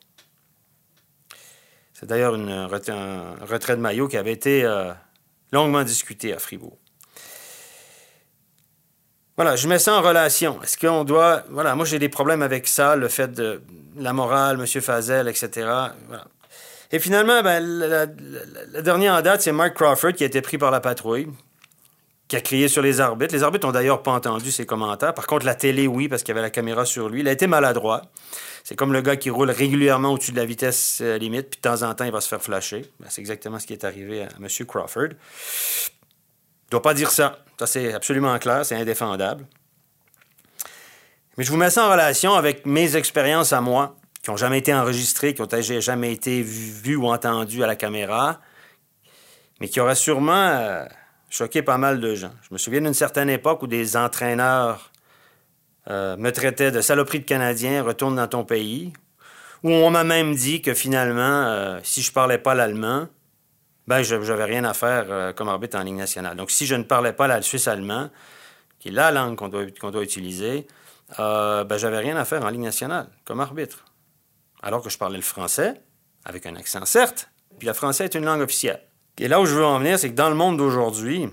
C'est 1.94 2.08
d'ailleurs 2.08 2.34
un 2.34 2.68
retrait 2.68 3.78
de 3.78 3.82
maillot 3.82 4.10
qui 4.10 4.18
avait 4.18 4.34
été 4.34 4.66
euh, 4.66 4.92
longuement 5.52 5.84
discuté 5.84 6.34
à 6.34 6.40
Fribourg. 6.40 6.78
Voilà, 9.40 9.56
je 9.56 9.70
mets 9.70 9.80
ça 9.80 9.94
en 9.94 10.02
relation. 10.02 10.62
Est-ce 10.64 10.78
qu'on 10.78 11.06
doit. 11.06 11.44
Voilà, 11.50 11.74
moi 11.74 11.86
j'ai 11.86 11.98
des 11.98 12.10
problèmes 12.10 12.42
avec 12.42 12.68
ça, 12.68 12.98
le 12.98 13.08
fait 13.08 13.32
de 13.32 13.62
la 13.96 14.12
morale, 14.12 14.60
M. 14.60 14.82
Fazel, 14.82 15.30
etc. 15.30 15.66
Et 16.92 17.00
finalement, 17.00 17.42
ben, 17.42 17.64
la, 17.64 18.06
dernière 18.82 19.14
en 19.14 19.22
date, 19.22 19.42
c'est 19.42 19.54
Mike 19.54 19.76
Crawford 19.76 20.12
qui 20.12 20.24
a 20.24 20.28
été 20.28 20.42
pris 20.42 20.58
par 20.58 20.72
la 20.72 20.82
patrouille, 20.82 21.30
qui 22.28 22.36
a 22.36 22.42
crié 22.42 22.68
sur 22.68 22.82
les 22.82 23.00
arbitres. 23.00 23.34
Les 23.34 23.42
arbitres 23.42 23.66
n'ont 23.66 23.72
d'ailleurs 23.72 24.04
pas 24.04 24.12
entendu 24.12 24.52
ses 24.52 24.66
commentaires. 24.66 25.14
Par 25.14 25.26
contre, 25.26 25.46
la 25.46 25.56
télé, 25.56 25.88
oui, 25.88 26.10
parce 26.10 26.24
qu'il 26.24 26.36
y 26.36 26.38
avait 26.38 26.46
la 26.46 26.50
caméra 26.50 26.84
sur 26.84 27.08
lui. 27.08 27.22
Il 27.22 27.28
a 27.30 27.32
été 27.32 27.48
maladroit. 27.48 28.02
C'est 28.66 28.76
comme 28.76 28.92
le 28.92 29.00
gars 29.00 29.16
qui 29.16 29.30
roule 29.30 29.52
régulièrement 29.52 30.12
au-dessus 30.12 30.34
de 30.34 30.38
la 30.38 30.46
vitesse 30.46 31.00
euh, 31.00 31.18
limite, 31.18 31.52
puis 31.52 31.62
de 31.64 31.70
temps 31.70 31.82
en 31.84 31.94
temps, 31.94 32.04
il 32.04 32.12
va 32.12 32.20
se 32.20 32.28
faire 32.28 32.42
flasher. 32.42 32.92
Ben, 33.00 33.08
c'est 33.10 33.22
exactement 33.22 33.58
ce 33.58 33.68
qui 33.68 33.72
est 33.72 33.86
arrivé 33.86 34.24
à 34.24 34.28
M. 34.38 34.48
Crawford. 34.68 35.04
Je 35.04 35.08
ne 35.08 36.72
dois 36.72 36.82
pas 36.82 36.94
dire 36.94 37.10
ça. 37.10 37.40
Ça, 37.60 37.68
c'est 37.68 37.94
absolument 37.94 38.40
clair, 38.40 38.66
c'est 38.66 38.78
indéfendable. 38.78 39.46
Mais 41.38 41.44
je 41.44 41.52
vous 41.52 41.58
mets 41.58 41.70
ça 41.70 41.88
en 41.88 41.92
relation 41.92 42.34
avec 42.36 42.66
mes 42.66 42.96
expériences 42.96 43.52
à 43.52 43.60
moi 43.60 43.98
qui 44.24 44.30
n'ont 44.30 44.38
jamais 44.38 44.60
été 44.60 44.74
enregistrés, 44.74 45.34
qui 45.34 45.42
n'ont 45.42 45.82
jamais 45.82 46.14
été 46.14 46.42
vus 46.42 46.96
ou 46.96 47.08
entendus 47.08 47.62
à 47.62 47.68
la 47.68 47.76
caméra, 47.76 48.40
mais 49.60 49.68
qui 49.68 49.82
auraient 49.82 49.96
sûrement 49.96 50.32
euh, 50.32 50.86
choqué 51.30 51.62
pas 51.62 51.78
mal 51.78 52.00
de 52.00 52.16
gens. 52.16 52.32
Je 52.44 52.54
me 52.54 52.58
souviens 52.58 52.80
d'une 52.80 52.94
certaine 52.94 53.30
époque 53.30 53.62
où 53.62 53.68
des 53.68 53.98
entraîneurs 53.98 54.94
euh, 55.90 56.16
me 56.16 56.32
traitaient 56.32 56.72
de 56.72 56.80
saloperie 56.80 57.20
de 57.20 57.26
Canadien, 57.26 57.84
retourne 57.84 58.16
dans 58.16 58.28
ton 58.28 58.46
pays, 58.46 58.94
où 59.64 59.70
on 59.70 59.90
m'a 59.90 60.06
même 60.06 60.34
dit 60.34 60.62
que 60.62 60.74
finalement, 60.74 61.44
euh, 61.48 61.80
si 61.84 62.02
je 62.02 62.14
parlais 62.14 62.38
pas 62.38 62.56
l'allemand, 62.56 63.10
ben 63.90 64.04
je 64.04 64.16
n'avais 64.16 64.46
rien 64.46 64.64
à 64.64 64.74
faire 64.74 65.34
comme 65.36 65.50
arbitre 65.50 65.78
en 65.78 65.84
ligne 65.84 65.98
nationale. 65.98 66.38
Donc 66.38 66.52
si 66.52 66.66
je 66.66 66.76
ne 66.76 66.84
parlais 66.84 67.14
pas 67.14 67.28
le 67.28 67.42
suisse-allemand, 67.42 68.10
qui 68.80 68.90
est 68.90 68.92
la 68.92 69.12
langue 69.12 69.36
qu'on 69.36 69.50
doit, 69.50 69.66
doit, 69.66 70.04
utiliser, 70.04 70.68
ben 71.18 71.78
j'avais 71.78 71.98
rien 71.98 72.16
à 72.16 72.24
faire 72.24 72.46
en 72.46 72.50
ligne 72.50 72.64
nationale 72.64 73.08
comme 73.26 73.40
arbitre 73.42 73.84
alors 74.62 74.82
que 74.82 74.90
je 74.90 74.98
parlais 74.98 75.18
le 75.18 75.24
français, 75.24 75.82
avec 76.26 76.46
un 76.46 76.56
accent 76.56 76.86
certes, 76.86 77.30
puis 77.58 77.68
le 77.68 77.74
français 77.74 78.06
est 78.06 78.16
une 78.16 78.26
langue 78.26 78.42
officielle. 78.42 78.82
Et 79.18 79.28
là 79.28 79.42
où 79.42 79.46
je 79.46 79.56
veux 79.56 79.66
en 79.66 79.80
venir, 79.80 80.00
c'est 80.00 80.10
que 80.10 80.16
dans 80.16 80.30
le 80.30 80.36
monde 80.36 80.58
d'aujourd'hui, 80.58 81.30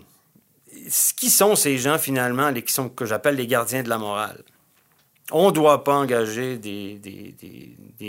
qui 1.17 1.31
sont 1.31 1.57
ces 1.57 1.79
gens 1.79 1.99
finalement 1.99 2.51
les, 2.51 2.63
qui 2.63 2.73
sont, 2.73 2.89
que 2.89 3.05
j'appelle 3.05 3.37
les 3.37 3.47
gardiens 3.47 3.83
de 3.83 3.89
la 3.89 3.99
morale? 3.99 4.43
On 5.33 5.47
ne 5.47 5.51
doit 5.51 5.83
pas 5.83 5.95
engager 5.95 6.57
des, 6.57 7.01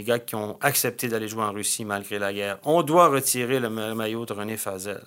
gars 0.03 0.19
qui 0.19 0.35
ont 0.35 0.57
accepté 0.61 1.07
d'aller 1.07 1.27
jouer 1.27 1.43
en 1.43 1.51
Russie 1.51 1.83
malgré 1.83 2.19
la 2.19 2.31
guerre. 2.31 2.59
On 2.63 2.83
doit 2.83 3.07
retirer 3.07 3.59
le 3.59 3.69
maillot 3.69 4.25
de 4.25 4.33
René 4.33 4.55
Fazel. 4.55 5.03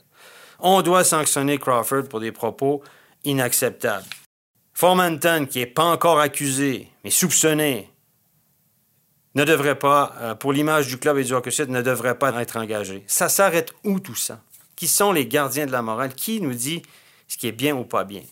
On 0.58 0.82
doit 0.82 1.04
sanctionner 1.04 1.58
Crawford 1.58 2.08
pour 2.08 2.20
des 2.20 2.32
propos 2.32 2.82
inacceptables. 3.24 4.06
Formanton, 4.74 5.46
qui 5.48 5.60
n'est 5.60 5.66
pas 5.66 5.84
encore 5.84 6.18
accusé, 6.18 6.88
mais 7.04 7.10
soupçonné, 7.10 7.88
ne 9.36 9.44
devrait 9.44 9.78
pas, 9.78 10.12
euh, 10.20 10.34
pour 10.34 10.52
l'image 10.52 10.88
du 10.88 10.98
club 10.98 11.18
et 11.18 11.24
du 11.24 11.32
hockey 11.32 11.50
ne 11.68 11.82
devrait 11.82 12.18
pas 12.18 12.32
être 12.40 12.56
engagé. 12.56 13.04
Ça 13.06 13.28
s'arrête 13.28 13.72
où 13.84 14.00
tout 14.00 14.16
ça? 14.16 14.40
Qui 14.74 14.88
sont 14.88 15.12
les 15.12 15.26
gardiens 15.26 15.66
de 15.66 15.72
la 15.72 15.82
morale? 15.82 16.14
Qui 16.14 16.40
nous 16.40 16.54
dit 16.54 16.82
ce 17.28 17.36
qui 17.36 17.46
est 17.46 17.52
bien 17.52 17.76
ou 17.76 17.84
pas 17.84 18.04
bien? 18.04 18.22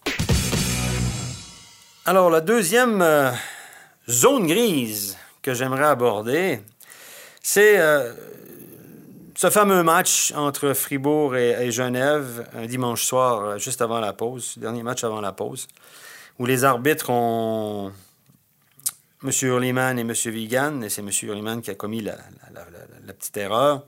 Alors, 2.05 2.31
la 2.31 2.41
deuxième 2.41 3.03
euh, 3.03 3.31
zone 4.09 4.47
grise 4.47 5.17
que 5.43 5.55
j'aimerais 5.55 5.85
aborder, 5.85 6.61
c'est 7.43 7.79
euh, 7.79 8.13
ce 9.35 9.51
fameux 9.51 9.83
match 9.83 10.33
entre 10.35 10.73
Fribourg 10.73 11.37
et, 11.37 11.71
Genève, 11.71 12.49
un 12.55 12.67
dimanche 12.67 13.05
soir, 13.05 13.59
juste 13.59 13.81
avant 13.81 14.01
la 14.01 14.13
pause, 14.13 14.55
dernier 14.57 14.83
match 14.83 15.05
avant 15.05 15.21
la 15.21 15.33
pause, 15.33 15.69
où 16.39 16.47
les 16.47 16.65
arbitres 16.65 17.11
ont 17.11 17.93
M. 19.23 19.31
Hurliman 19.43 19.99
et 19.99 20.03
M. 20.03 20.13
Vigan, 20.13 20.83
et 20.83 20.89
c'est 20.89 21.03
M. 21.03 21.11
Hurliman 21.23 21.61
qui 21.61 21.71
a 21.71 21.75
commis 21.75 22.01
la, 22.01 22.17
petite 23.19 23.37
erreur. 23.37 23.85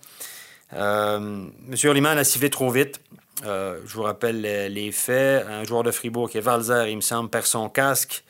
Euh, 0.73 1.17
M. 1.19 1.75
Hurliman 1.83 2.17
a 2.19 2.25
sifflé 2.25 2.51
trop 2.51 2.71
vite. 2.71 3.01
Euh, 3.45 3.81
je 3.87 3.95
vous 3.95 4.03
rappelle 4.03 4.41
les, 4.41 4.93
faits. 4.93 5.47
Un 5.49 5.65
joueur 5.65 5.83
de 5.83 5.91
Fribourg 5.91 6.29
qui 6.29 6.39
est 6.39 6.43
Valzer, 6.43 6.89
il 6.89 6.97
me 6.97 7.01
semble, 7.01 7.31
perd 7.31 7.47
son 7.47 7.69
casque. 7.69 8.25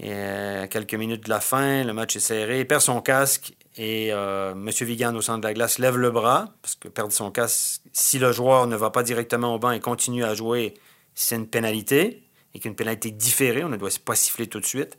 Et, 0.00 0.12
à 0.12 0.68
quelques 0.68 0.94
minutes 0.94 1.24
de 1.24 1.30
la 1.30 1.40
fin, 1.40 1.84
le 1.84 1.92
match 1.92 2.16
est 2.16 2.20
serré. 2.20 2.60
Il 2.60 2.66
perd 2.66 2.82
son 2.82 3.00
casque 3.00 3.54
et 3.76 4.12
euh, 4.12 4.52
M. 4.52 4.68
Vigan, 4.68 5.14
au 5.14 5.20
centre 5.20 5.40
de 5.40 5.46
la 5.46 5.54
glace, 5.54 5.78
lève 5.78 5.96
le 5.96 6.10
bras. 6.10 6.48
Parce 6.62 6.74
que 6.74 6.88
perdre 6.88 7.12
son 7.12 7.30
casque, 7.30 7.80
si 7.92 8.18
le 8.18 8.32
joueur 8.32 8.66
ne 8.66 8.76
va 8.76 8.90
pas 8.90 9.02
directement 9.02 9.54
au 9.54 9.58
banc 9.58 9.70
et 9.70 9.80
continue 9.80 10.24
à 10.24 10.34
jouer, 10.34 10.74
c'est 11.14 11.36
une 11.36 11.46
pénalité. 11.46 12.22
Et 12.54 12.60
qu'une 12.60 12.74
pénalité 12.74 13.10
différée, 13.10 13.62
on 13.64 13.68
ne 13.68 13.76
doit 13.76 13.90
pas 14.04 14.14
siffler 14.14 14.46
tout 14.46 14.60
de 14.60 14.66
suite. 14.66 14.98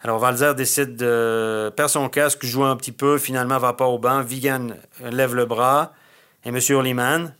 Alors, 0.00 0.18
Valzer 0.18 0.54
décide 0.54 0.96
de 0.96 1.72
perdre 1.74 1.90
son 1.90 2.08
casque, 2.08 2.44
joue 2.44 2.64
un 2.64 2.76
petit 2.76 2.92
peu, 2.92 3.18
finalement 3.18 3.58
va 3.58 3.72
pas 3.72 3.86
au 3.86 3.98
banc. 3.98 4.22
Vigan 4.22 4.68
lève 5.02 5.34
le 5.34 5.46
bras. 5.46 5.92
Et 6.44 6.50
M. 6.50 6.58
Hurliman, 6.68 7.34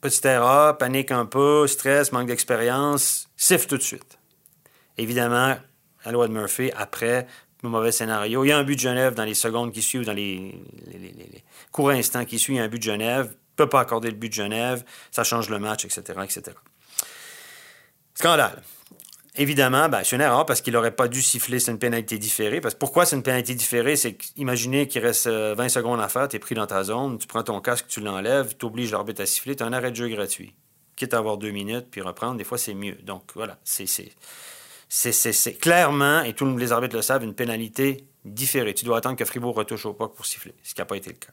petite 0.00 0.24
erreur, 0.24 0.78
panique 0.78 1.10
un 1.10 1.26
peu, 1.26 1.66
stress, 1.66 2.12
manque 2.12 2.28
d'expérience, 2.28 3.28
siffle 3.36 3.66
tout 3.66 3.76
de 3.76 3.82
suite. 3.82 4.15
Évidemment, 4.98 5.56
à 6.04 6.12
loi 6.12 6.28
de 6.28 6.32
Murphy, 6.32 6.70
après, 6.76 7.26
mauvais 7.68 7.92
scénario. 7.92 8.44
Il 8.44 8.48
y 8.48 8.52
a 8.52 8.58
un 8.58 8.64
but 8.64 8.76
de 8.76 8.80
Genève 8.80 9.14
dans 9.14 9.24
les 9.24 9.34
secondes 9.34 9.72
qui 9.72 9.82
suivent, 9.82 10.04
dans 10.04 10.12
les, 10.12 10.54
courts 11.72 11.90
instants 11.90 12.24
qui 12.24 12.38
suivent, 12.38 12.56
il 12.56 12.58
y 12.58 12.62
a 12.62 12.64
un 12.64 12.68
but 12.68 12.78
de 12.78 12.84
Genève. 12.84 13.26
ne 13.26 13.56
peut 13.56 13.68
pas 13.68 13.80
accorder 13.80 14.10
le 14.10 14.16
but 14.16 14.28
de 14.28 14.34
Genève. 14.34 14.84
Ça 15.10 15.24
change 15.24 15.48
le 15.48 15.58
match, 15.58 15.84
etc., 15.84 16.02
etc. 16.24 16.56
Scandale. 18.14 18.62
Évidemment, 19.38 19.90
ben, 19.90 20.02
c'est 20.02 20.16
une 20.16 20.22
erreur 20.22 20.46
parce 20.46 20.62
qu'il 20.62 20.72
n'aurait 20.72 20.96
pas 20.96 21.08
dû 21.08 21.20
siffler, 21.20 21.60
c'est 21.60 21.70
une 21.70 21.78
pénalité 21.78 22.16
différée. 22.16 22.62
Parce 22.62 22.74
pourquoi 22.74 23.04
c'est 23.04 23.16
une 23.16 23.22
pénalité 23.22 23.54
différée? 23.54 23.94
C'est 23.96 24.14
qu'imaginez 24.14 24.88
qu'il 24.88 25.02
reste 25.02 25.26
20 25.26 25.32
euh, 25.32 25.68
secondes 25.68 26.00
à 26.00 26.08
faire, 26.08 26.26
tu 26.26 26.36
es 26.36 26.38
pris 26.38 26.54
dans 26.54 26.66
ta 26.66 26.82
zone, 26.84 27.18
tu 27.18 27.26
prends 27.26 27.42
ton 27.42 27.60
casque, 27.60 27.84
tu 27.86 28.00
l'enlèves, 28.00 28.56
tu 28.58 28.64
obliges 28.64 28.92
l'arbitre 28.92 29.20
à 29.20 29.26
siffler, 29.26 29.54
tu 29.54 29.62
as 29.62 29.66
un 29.66 29.74
arrêt 29.74 29.90
de 29.90 29.96
jeu 29.96 30.08
gratuit. 30.08 30.54
Quitte 30.96 31.12
à 31.12 31.18
avoir 31.18 31.36
deux 31.36 31.50
minutes, 31.50 31.88
puis 31.90 32.00
reprendre, 32.00 32.38
des 32.38 32.44
fois 32.44 32.56
c'est 32.56 32.72
mieux. 32.72 32.94
Donc 33.02 33.32
voilà, 33.34 33.58
c'est 33.62 33.84
c'est 34.88 35.58
clairement, 35.60 36.22
et 36.22 36.32
tous 36.32 36.56
les 36.56 36.72
arbitres 36.72 36.96
le 36.96 37.02
savent, 37.02 37.24
une 37.24 37.34
pénalité 37.34 38.06
différée. 38.26 38.74
Tu 38.74 38.84
dois 38.84 38.98
attendre 38.98 39.16
que 39.16 39.24
Fribourg 39.24 39.54
retouche 39.54 39.86
au 39.86 39.94
puck 39.94 40.14
pour 40.14 40.26
siffler, 40.26 40.54
ce 40.62 40.74
qui 40.74 40.80
n'a 40.80 40.84
pas 40.84 40.96
été 40.96 41.10
le 41.10 41.16
cas. 41.16 41.32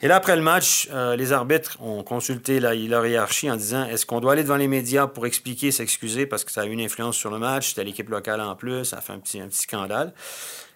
Et 0.00 0.08
là, 0.08 0.16
après 0.16 0.36
le 0.36 0.42
match, 0.42 0.88
euh, 0.92 1.16
les 1.16 1.32
arbitres 1.32 1.76
ont 1.80 2.02
consulté 2.02 2.60
la, 2.60 2.74
leur 2.74 3.06
hiérarchie 3.06 3.50
en 3.50 3.56
disant 3.56 3.84
est-ce 3.86 4.06
qu'on 4.06 4.20
doit 4.20 4.32
aller 4.32 4.42
devant 4.42 4.56
les 4.56 4.68
médias 4.68 5.06
pour 5.06 5.26
expliquer, 5.26 5.72
s'excuser 5.72 6.26
parce 6.26 6.44
que 6.44 6.52
ça 6.52 6.62
a 6.62 6.66
eu 6.66 6.70
une 6.70 6.80
influence 6.80 7.16
sur 7.16 7.30
le 7.30 7.38
match, 7.38 7.70
c'était 7.70 7.84
l'équipe 7.84 8.08
locale 8.08 8.40
en 8.40 8.54
plus, 8.54 8.84
ça 8.84 8.98
a 8.98 9.00
fait 9.00 9.12
un 9.12 9.18
petit, 9.18 9.40
scandale. 9.50 10.14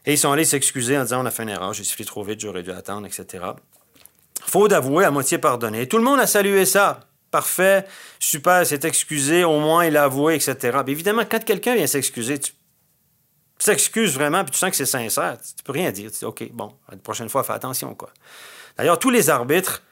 Et 0.07 0.13
ils 0.13 0.19
sont 0.19 0.33
allés 0.33 0.45
s'excuser 0.45 0.99
en 0.99 1.03
disant 1.03 1.23
on 1.23 1.27
a 1.27 1.31
fait 1.31 1.45
une 1.45 1.49
erreur, 1.49 1.73
j'ai 1.73 1.85
sifflé 1.85 2.05
trop 2.05 2.23
vite, 2.23 2.41
j'aurais 2.41 2.63
dû 2.63 2.73
attendre, 2.73 3.07
etc. 3.07 3.45
Faut 4.43 4.69
d'avouer, 4.69 5.05
à 5.05 5.11
moitié 5.11 5.39
pardonné. 5.39 5.89
Tout 5.89 5.97
le 5.97 6.05
monde 6.05 6.21
a 6.21 6.27
salué 6.27 6.67
ça 6.67 7.01
parfait, 7.35 7.85
super, 8.21 8.65
s'est 8.65 8.87
excusé, 8.87 9.43
au 9.43 9.59
moins 9.59 9.85
il 9.87 9.97
a 9.97 10.05
avoué, 10.05 10.37
etc. 10.37 10.79
Mais 10.87 10.93
évidemment, 10.93 11.25
quand 11.29 11.45
quelqu'un 11.45 11.75
vient 11.75 11.89
s'excuser, 11.89 12.39
tu 12.39 12.53
s'excuses 13.59 14.15
vraiment, 14.15 14.45
puis 14.45 14.53
tu 14.53 14.59
sens 14.59 14.71
que 14.71 14.77
c'est 14.77 14.87
sincère, 14.87 15.37
tu 15.41 15.65
peux 15.65 15.73
rien 15.73 15.91
dire. 15.91 16.13
Tu 16.13 16.19
dis, 16.19 16.25
OK, 16.25 16.49
bon, 16.53 16.73
la 16.89 16.97
prochaine 16.99 17.29
fois, 17.29 17.43
fais 17.43 17.55
attention, 17.55 17.93
quoi. 17.97 18.11
D'ailleurs, 18.77 19.01
tous 19.01 19.11
les 19.11 19.31
arbitres, 19.31 19.83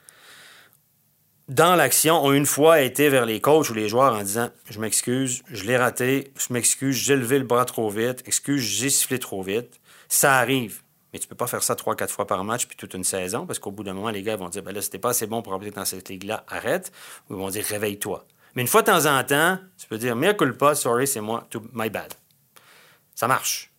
dans 1.49 1.75
l'action, 1.75 2.25
ont 2.25 2.33
une 2.33 2.47
fois 2.47 2.81
été 2.81 3.09
vers 3.09 3.27
les 3.27 3.41
coachs 3.41 3.69
ou 3.71 3.75
les 3.75 3.89
joueurs 3.89 4.15
en 4.15 4.23
disant 4.23 4.51
Je 4.71 4.79
m'excuse, 4.79 5.43
je 5.51 5.65
l'ai 5.65 5.77
raté, 5.77 6.33
je 6.39 6.53
m'excuse, 6.53 6.95
j'ai 6.95 7.17
levé 7.17 7.41
le 7.41 7.45
bras 7.45 7.65
trop 7.65 7.91
vite, 7.91 8.23
excuse, 8.25 8.63
j'ai 8.63 8.89
sifflé 8.89 9.19
trop 9.19 9.43
vite. 9.43 9.81
Ça 10.09 10.37
arrive. 10.37 10.83
Mais 11.13 11.19
tu 11.19 11.29
peux 11.29 11.35
pas 11.35 11.47
faire 11.47 11.63
ça 11.63 11.75
trois, 11.75 11.95
quatre 11.95 12.13
fois 12.13 12.27
par 12.27 12.43
match 12.45 12.67
puis 12.67 12.77
toute 12.77 12.95
une 12.95 13.05
saison, 13.05 13.47
parce 13.47 13.59
qu'au 13.59 13.71
bout 13.71 13.85
d'un 13.85 13.93
moment, 13.93 14.11
les 14.11 14.23
gars 14.23 14.37
vont 14.37 14.49
dire 14.49 14.63
ben 14.63 14.75
là, 14.75 14.81
c'était 14.81 14.99
pas 14.99 15.11
assez 15.11 15.27
bon 15.27 15.43
pour 15.43 15.53
arbitrer 15.53 15.81
dans 15.81 15.85
cette 15.85 16.09
ligue-là, 16.09 16.45
arrête. 16.49 16.93
Ou 17.29 17.35
ils 17.35 17.39
vont 17.39 17.51
dire 17.51 17.65
réveille-toi. 17.65 18.25
Mais 18.55 18.63
une 18.63 18.69
fois 18.69 18.83
de 18.83 18.87
temps 18.87 19.07
en 19.07 19.23
temps, 19.25 19.59
tu 19.79 19.87
peux 19.87 19.99
dire 19.99 20.17
mea 20.17 20.35
culpa, 20.35 20.75
sorry, 20.75 21.07
c'est 21.07 21.21
moi, 21.21 21.47
my 21.73 21.91
bad. 21.91 22.13
Ça 23.15 23.29
marche. 23.29 23.71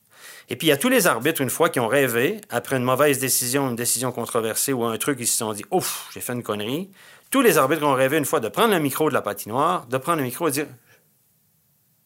Et 0.50 0.56
puis, 0.56 0.68
il 0.68 0.70
y 0.70 0.74
a 0.74 0.78
tous 0.78 0.90
les 0.90 1.08
arbitres, 1.08 1.42
une 1.42 1.50
fois, 1.50 1.70
qui 1.70 1.80
ont 1.80 1.88
rêvé, 1.88 2.42
après 2.50 2.76
une 2.76 2.84
mauvaise 2.84 3.20
décision, 3.20 3.70
une 3.70 3.76
décision 3.76 4.12
controversée 4.12 4.74
ou 4.74 4.84
un 4.84 4.98
truc, 4.98 5.18
ils 5.20 5.28
se 5.28 5.38
sont 5.38 5.54
dit 5.54 5.64
Ouf, 5.72 6.10
j'ai 6.14 6.22
fait 6.22 6.34
une 6.34 6.44
connerie. 6.44 6.92
Tous 7.32 7.42
les 7.42 7.58
arbitres 7.58 7.84
ont 7.84 7.94
rêvé 7.94 8.18
une 8.18 8.26
fois 8.26 8.40
de 8.40 8.50
prendre 8.50 8.74
le 8.74 8.80
micro 8.80 9.10
de 9.10 9.14
la 9.14 9.22
patinoire, 9.22 9.88
de 9.88 9.98
prendre 9.98 10.20
le 10.20 10.26
micro 10.26 10.48
et 10.48 10.52
dire 10.52 10.68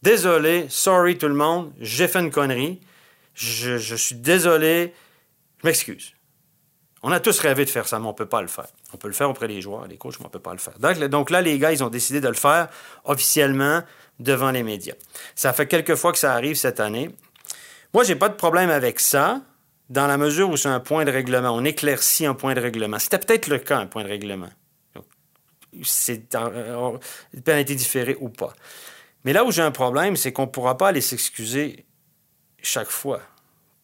Désolé, 0.04 0.68
sorry 0.70 1.18
tout 1.18 1.28
le 1.28 1.34
monde, 1.34 1.74
j'ai 1.80 2.08
fait 2.08 2.20
une 2.20 2.32
connerie. 2.32 2.80
Je 3.34 3.96
suis 3.96 4.16
désolé, 4.16 4.94
je 5.62 5.68
m'excuse. 5.68 6.14
On 7.04 7.12
a 7.12 7.20
tous 7.20 7.40
rêvé 7.40 7.64
de 7.64 7.70
faire 7.70 7.88
ça, 7.88 8.00
mais 8.00 8.06
on 8.06 8.10
ne 8.10 8.16
peut 8.16 8.26
pas 8.26 8.42
le 8.42 8.48
faire. 8.48 8.68
On 8.92 8.98
peut 8.98 9.08
le 9.08 9.14
faire 9.14 9.30
auprès 9.30 9.48
des 9.48 9.62
joueurs, 9.62 9.88
des 9.88 9.98
coachs, 9.98 10.20
mais 10.20 10.26
on 10.26 10.30
ne 10.30 10.34
peut 10.34 10.40
pas 10.40 10.54
le 10.54 10.58
faire. 10.58 10.80
Donc, 10.80 11.30
là, 11.30 11.42
les 11.42 11.60
gars, 11.60 11.72
ils 11.72 11.84
ont 11.84 11.90
décidé 11.90 12.22
de 12.22 12.28
le 12.28 12.34
faire 12.34 12.70
officiellement 13.04 13.84
devant 14.20 14.50
les 14.50 14.64
médias. 14.64 14.96
Ça 15.36 15.54
fait 15.54 15.68
quelques 15.68 15.96
fois 15.96 16.12
que 16.12 16.18
ça 16.18 16.34
arrive 16.34 16.56
cette 16.56 16.80
année. 16.80 17.12
Moi, 17.94 18.04
j'ai 18.04 18.16
pas 18.16 18.30
de 18.30 18.34
problème 18.34 18.72
avec 18.72 19.00
ça, 19.00 19.42
dans 19.90 20.08
la 20.08 20.18
mesure 20.18 20.50
où 20.50 20.58
c'est 20.58 20.70
un 20.70 20.80
point 20.80 21.06
de 21.06 21.12
règlement. 21.12 21.52
On 21.52 21.64
éclaircit 21.64 22.26
un 22.26 22.34
point 22.34 22.56
de 22.56 22.60
règlement. 22.60 22.98
C'était 23.00 23.20
peut-être 23.20 23.48
le 23.48 23.60
cas, 23.60 23.78
un 23.78 23.86
point 23.86 24.04
de 24.04 24.10
règlement. 24.10 24.50
C'est 25.84 26.36
une 26.36 27.42
pénalité 27.44 27.76
différée 27.76 28.18
ou 28.20 28.30
pas. 28.30 28.54
Mais 29.24 29.34
là 29.34 29.46
où 29.46 29.52
j'ai 29.52 29.62
un 29.62 29.72
problème, 29.72 30.16
c'est 30.16 30.34
qu'on 30.34 30.48
ne 30.48 30.52
pourra 30.52 30.78
pas 30.78 30.88
aller 30.90 31.02
s'excuser 31.02 31.86
chaque 32.62 32.90
fois. 32.90 33.22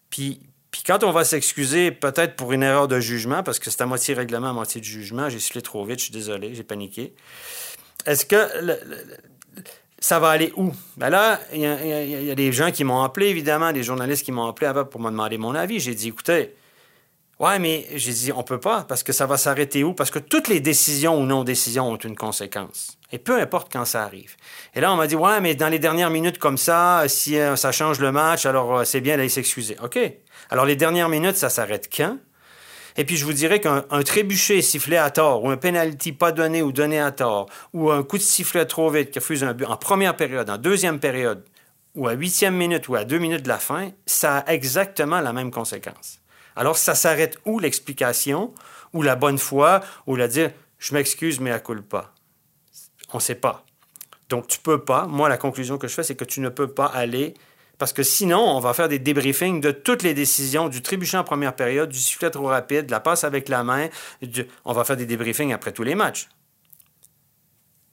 Puis, 0.10 0.42
puis 0.74 0.82
quand 0.82 1.04
on 1.04 1.12
va 1.12 1.24
s'excuser, 1.24 1.92
peut-être 1.92 2.36
pour 2.36 2.52
une 2.52 2.64
erreur 2.64 2.88
de 2.88 3.00
jugement, 3.00 3.44
parce 3.44 3.60
que 3.60 3.70
c'est 3.70 3.82
à 3.82 3.86
moitié 3.86 4.16
règlement, 4.16 4.50
à 4.50 4.54
moitié 4.54 4.82
de 4.82 4.86
jugement, 4.86 5.30
j'ai 5.30 5.38
sifflé 5.38 5.62
trop 5.62 5.86
vite, 5.86 6.00
je 6.00 6.06
suis 6.06 6.12
désolé, 6.12 6.56
j'ai 6.56 6.64
paniqué. 6.64 7.14
Est-ce 8.08 8.26
que 8.26 8.38
ça 10.00 10.18
va 10.18 10.30
aller 10.30 10.52
où? 10.58 10.72
Ben 10.98 11.12
là, 11.12 11.40
il 11.54 11.60
y, 11.60 12.32
a 12.32 12.34
des 12.34 12.52
gens 12.52 12.72
qui 12.72 12.84
m'ont 12.84 13.04
appelé, 13.04 13.28
évidemment, 13.28 13.72
des 13.72 13.84
journalistes 13.84 14.26
qui 14.26 14.32
m'ont 14.32 14.48
appelé 14.48 14.72
pour 14.90 15.00
me 15.00 15.12
demander 15.12 15.38
mon 15.38 15.54
avis. 15.54 15.80
J'ai 15.80 15.94
dit, 15.94 16.08
écoutez, 16.08 16.56
ouais, 17.40 17.60
mais 17.60 17.86
j'ai 17.94 18.12
dit, 18.12 18.32
on 18.32 18.42
peut 18.42 18.60
pas, 18.60 18.82
parce 18.82 19.04
que 19.04 19.14
ça 19.14 19.28
va 19.28 19.38
s'arrêter 19.38 19.84
où? 19.84 19.94
Parce 19.94 20.10
que 20.10 20.18
toutes 20.18 20.48
les 20.48 20.60
décisions 20.60 21.22
ou 21.22 21.28
non-décisions 21.28 21.88
ont 21.88 21.98
une 21.98 22.16
conséquence. 22.16 22.98
Et 23.12 23.20
peu 23.20 23.40
importe 23.40 23.72
quand 23.72 23.86
ça 23.86 24.02
arrive. 24.02 24.36
Et 24.74 24.82
là, 24.82 24.92
on 24.92 24.96
m'a 24.96 25.06
dit, 25.06 25.16
ouais, 25.16 25.40
mais 25.40 25.54
dans 25.54 25.70
les 25.70 25.78
dernières 25.78 26.10
minutes 26.10 26.40
comme 26.40 26.58
ça, 26.58 27.04
si 27.08 27.38
euh, 27.38 27.56
ça 27.56 27.72
change 27.72 28.00
le 28.00 28.12
match, 28.12 28.48
alors 28.48 28.80
euh, 28.80 28.84
c'est 28.86 29.02
bien 29.02 29.18
d'aller 29.18 29.30
s'excuser. 29.30 29.78
OK. 29.84 30.00
Alors, 30.50 30.66
les 30.66 30.76
dernières 30.76 31.10
minutes, 31.10 31.36
ça 31.36 31.50
s'arrête 31.50 31.90
quand? 31.94 32.18
Et 32.96 33.06
puis, 33.06 33.18
je 33.18 33.26
vous 33.26 33.34
dirais 33.34 33.60
qu'un 33.60 33.82
trébuchet 34.04 34.62
sifflé 34.62 34.98
à 34.98 35.10
tort, 35.10 35.44
ou 35.44 35.50
un 35.50 35.58
penalty 35.58 36.12
pas 36.12 36.32
donné 36.32 36.62
ou 36.62 36.72
donné 36.72 37.00
à 37.00 37.12
tort, 37.12 37.50
ou 37.74 37.90
un 37.90 38.04
coup 38.04 38.18
de 38.18 38.24
sifflet 38.24 38.66
trop 38.66 38.90
vite 38.90 39.12
qui 39.12 39.20
refuse 39.20 39.44
un 39.44 39.54
but 39.54 39.66
en 39.66 39.78
première 39.78 40.16
période, 40.16 40.50
en 40.50 40.58
deuxième 40.58 41.00
période, 41.00 41.44
ou 41.96 42.08
à 42.08 42.14
huitième 42.14 42.56
minute, 42.56 42.88
ou 42.88 42.96
à 42.96 43.04
deux 43.04 43.18
minutes 43.18 43.44
de 43.44 43.50
la 43.50 43.58
fin, 43.58 43.92
ça 44.06 44.40
a 44.40 44.54
exactement 44.54 45.22
la 45.22 45.34
même 45.34 45.50
conséquence. 45.50 46.20
Alors, 46.56 46.78
ça 46.78 46.94
s'arrête 46.94 47.38
où 47.46 47.60
l'explication, 47.60 48.54
ou 48.94 49.02
la 49.02 49.16
bonne 49.16 49.40
foi, 49.40 49.82
ou 50.06 50.16
la 50.16 50.28
dire 50.28 50.52
je 50.78 50.94
m'excuse, 50.94 51.40
mais 51.40 51.52
à 51.52 51.60
pas? 51.60 52.14
On 53.14 53.18
ne 53.18 53.22
sait 53.22 53.36
pas. 53.36 53.64
Donc, 54.28 54.48
tu 54.48 54.60
peux 54.60 54.84
pas. 54.84 55.08
Moi, 55.08 55.30
la 55.30 55.38
conclusion 55.38 55.78
que 55.78 55.88
je 55.88 55.94
fais, 55.94 56.04
c'est 56.04 56.16
que 56.16 56.26
tu 56.26 56.42
ne 56.42 56.50
peux 56.50 56.68
pas 56.68 56.88
aller 56.88 57.36
parce 57.78 57.94
que 57.94 58.04
sinon, 58.04 58.40
on 58.40 58.60
va 58.60 58.74
faire 58.74 58.88
des 58.88 59.00
débriefings 59.00 59.60
de 59.60 59.72
toutes 59.72 60.04
les 60.04 60.14
décisions, 60.14 60.70
du 60.70 60.82
trébuchet 60.82 61.18
en 61.18 61.24
première 61.24 61.56
période, 61.56 61.90
du 61.90 62.00
sifflet 62.00 62.30
trop 62.30 62.48
rapide, 62.48 62.86
de 62.86 62.92
la 62.92 63.00
passe 63.00 63.24
avec 63.24 63.50
la 63.50 63.64
main. 63.64 63.90
On 64.66 64.74
va 64.74 64.84
faire 64.84 64.98
des 64.98 65.06
débriefings 65.06 65.54
après 65.54 65.72
tous 65.72 65.84
les 65.84 65.96
matchs. 65.96 66.30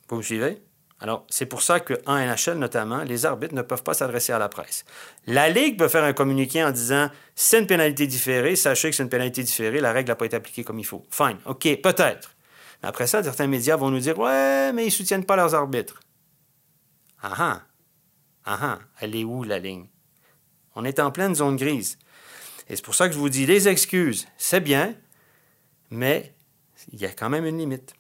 Vous 0.09 0.17
me 0.17 0.23
suivez? 0.23 0.63
Alors, 1.03 1.25
c'est 1.31 1.47
pour 1.47 1.63
ça 1.63 1.81
qu'en 1.81 2.19
NHL, 2.19 2.59
notamment, 2.59 3.03
les 3.05 3.25
arbitres 3.25 3.55
ne 3.55 3.63
peuvent 3.63 3.83
pas 3.83 3.95
s'adresser 3.95 4.33
à 4.33 4.39
la 4.39 4.51
presse. 4.51 4.85
La 5.27 5.49
Ligue 5.49 5.79
peut 5.79 5.89
faire 5.89 6.05
un 6.05 6.13
communiqué 6.13 6.63
en 6.63 6.73
disant 6.73 7.09
c'est 7.35 7.59
une 7.59 7.67
pénalité 7.67 8.07
différée, 8.07 8.55
sachez 8.55 8.91
que 8.91 8.97
c'est 8.97 9.03
une 9.03 9.09
pénalité 9.09 9.43
différée, 9.43 9.81
la 9.81 9.93
règle 9.93 10.11
n'a 10.11 10.17
pas 10.17 10.27
été 10.27 10.37
appliquée 10.37 10.63
comme 10.63 10.79
il 10.79 10.85
faut. 10.85 11.07
Fine, 11.11 11.39
OK, 11.47 11.63
peut-être. 11.83 12.37
Mais 12.83 12.89
après 12.91 13.07
ça, 13.07 13.23
certains 13.23 13.47
médias 13.47 13.77
vont 13.77 13.91
nous 13.91 14.01
dire 14.01 14.19
ouais, 14.19 14.73
mais 14.75 14.83
ils 14.83 14.87
ne 14.87 14.91
soutiennent 14.91 15.25
pas 15.25 15.37
leurs 15.37 15.55
arbitres. 15.55 16.01
Ah 17.23 17.35
ah. 17.39 17.63
Ah 18.53 18.59
ah, 18.63 18.79
elle 19.01 19.15
est 19.15 19.23
où 19.23 19.45
la 19.45 19.61
ligne? 19.61 19.87
On 20.75 20.85
est 20.85 20.99
en 20.99 21.13
pleine 21.13 21.37
zone 21.37 21.55
grise. 21.55 21.99
Et 22.69 22.75
c'est 22.75 22.85
pour 22.85 22.97
ça 22.97 23.07
que 23.07 23.15
je 23.15 23.19
vous 23.21 23.29
dis, 23.29 23.47
les 23.47 23.69
excuses, 23.69 24.27
c'est 24.39 24.59
bien, 24.59 24.97
mais 25.91 26.35
il 26.93 26.99
y 26.99 27.05
a 27.05 27.11
quand 27.11 27.29
même 27.31 27.47
une 27.47 27.59
limite. 27.59 27.95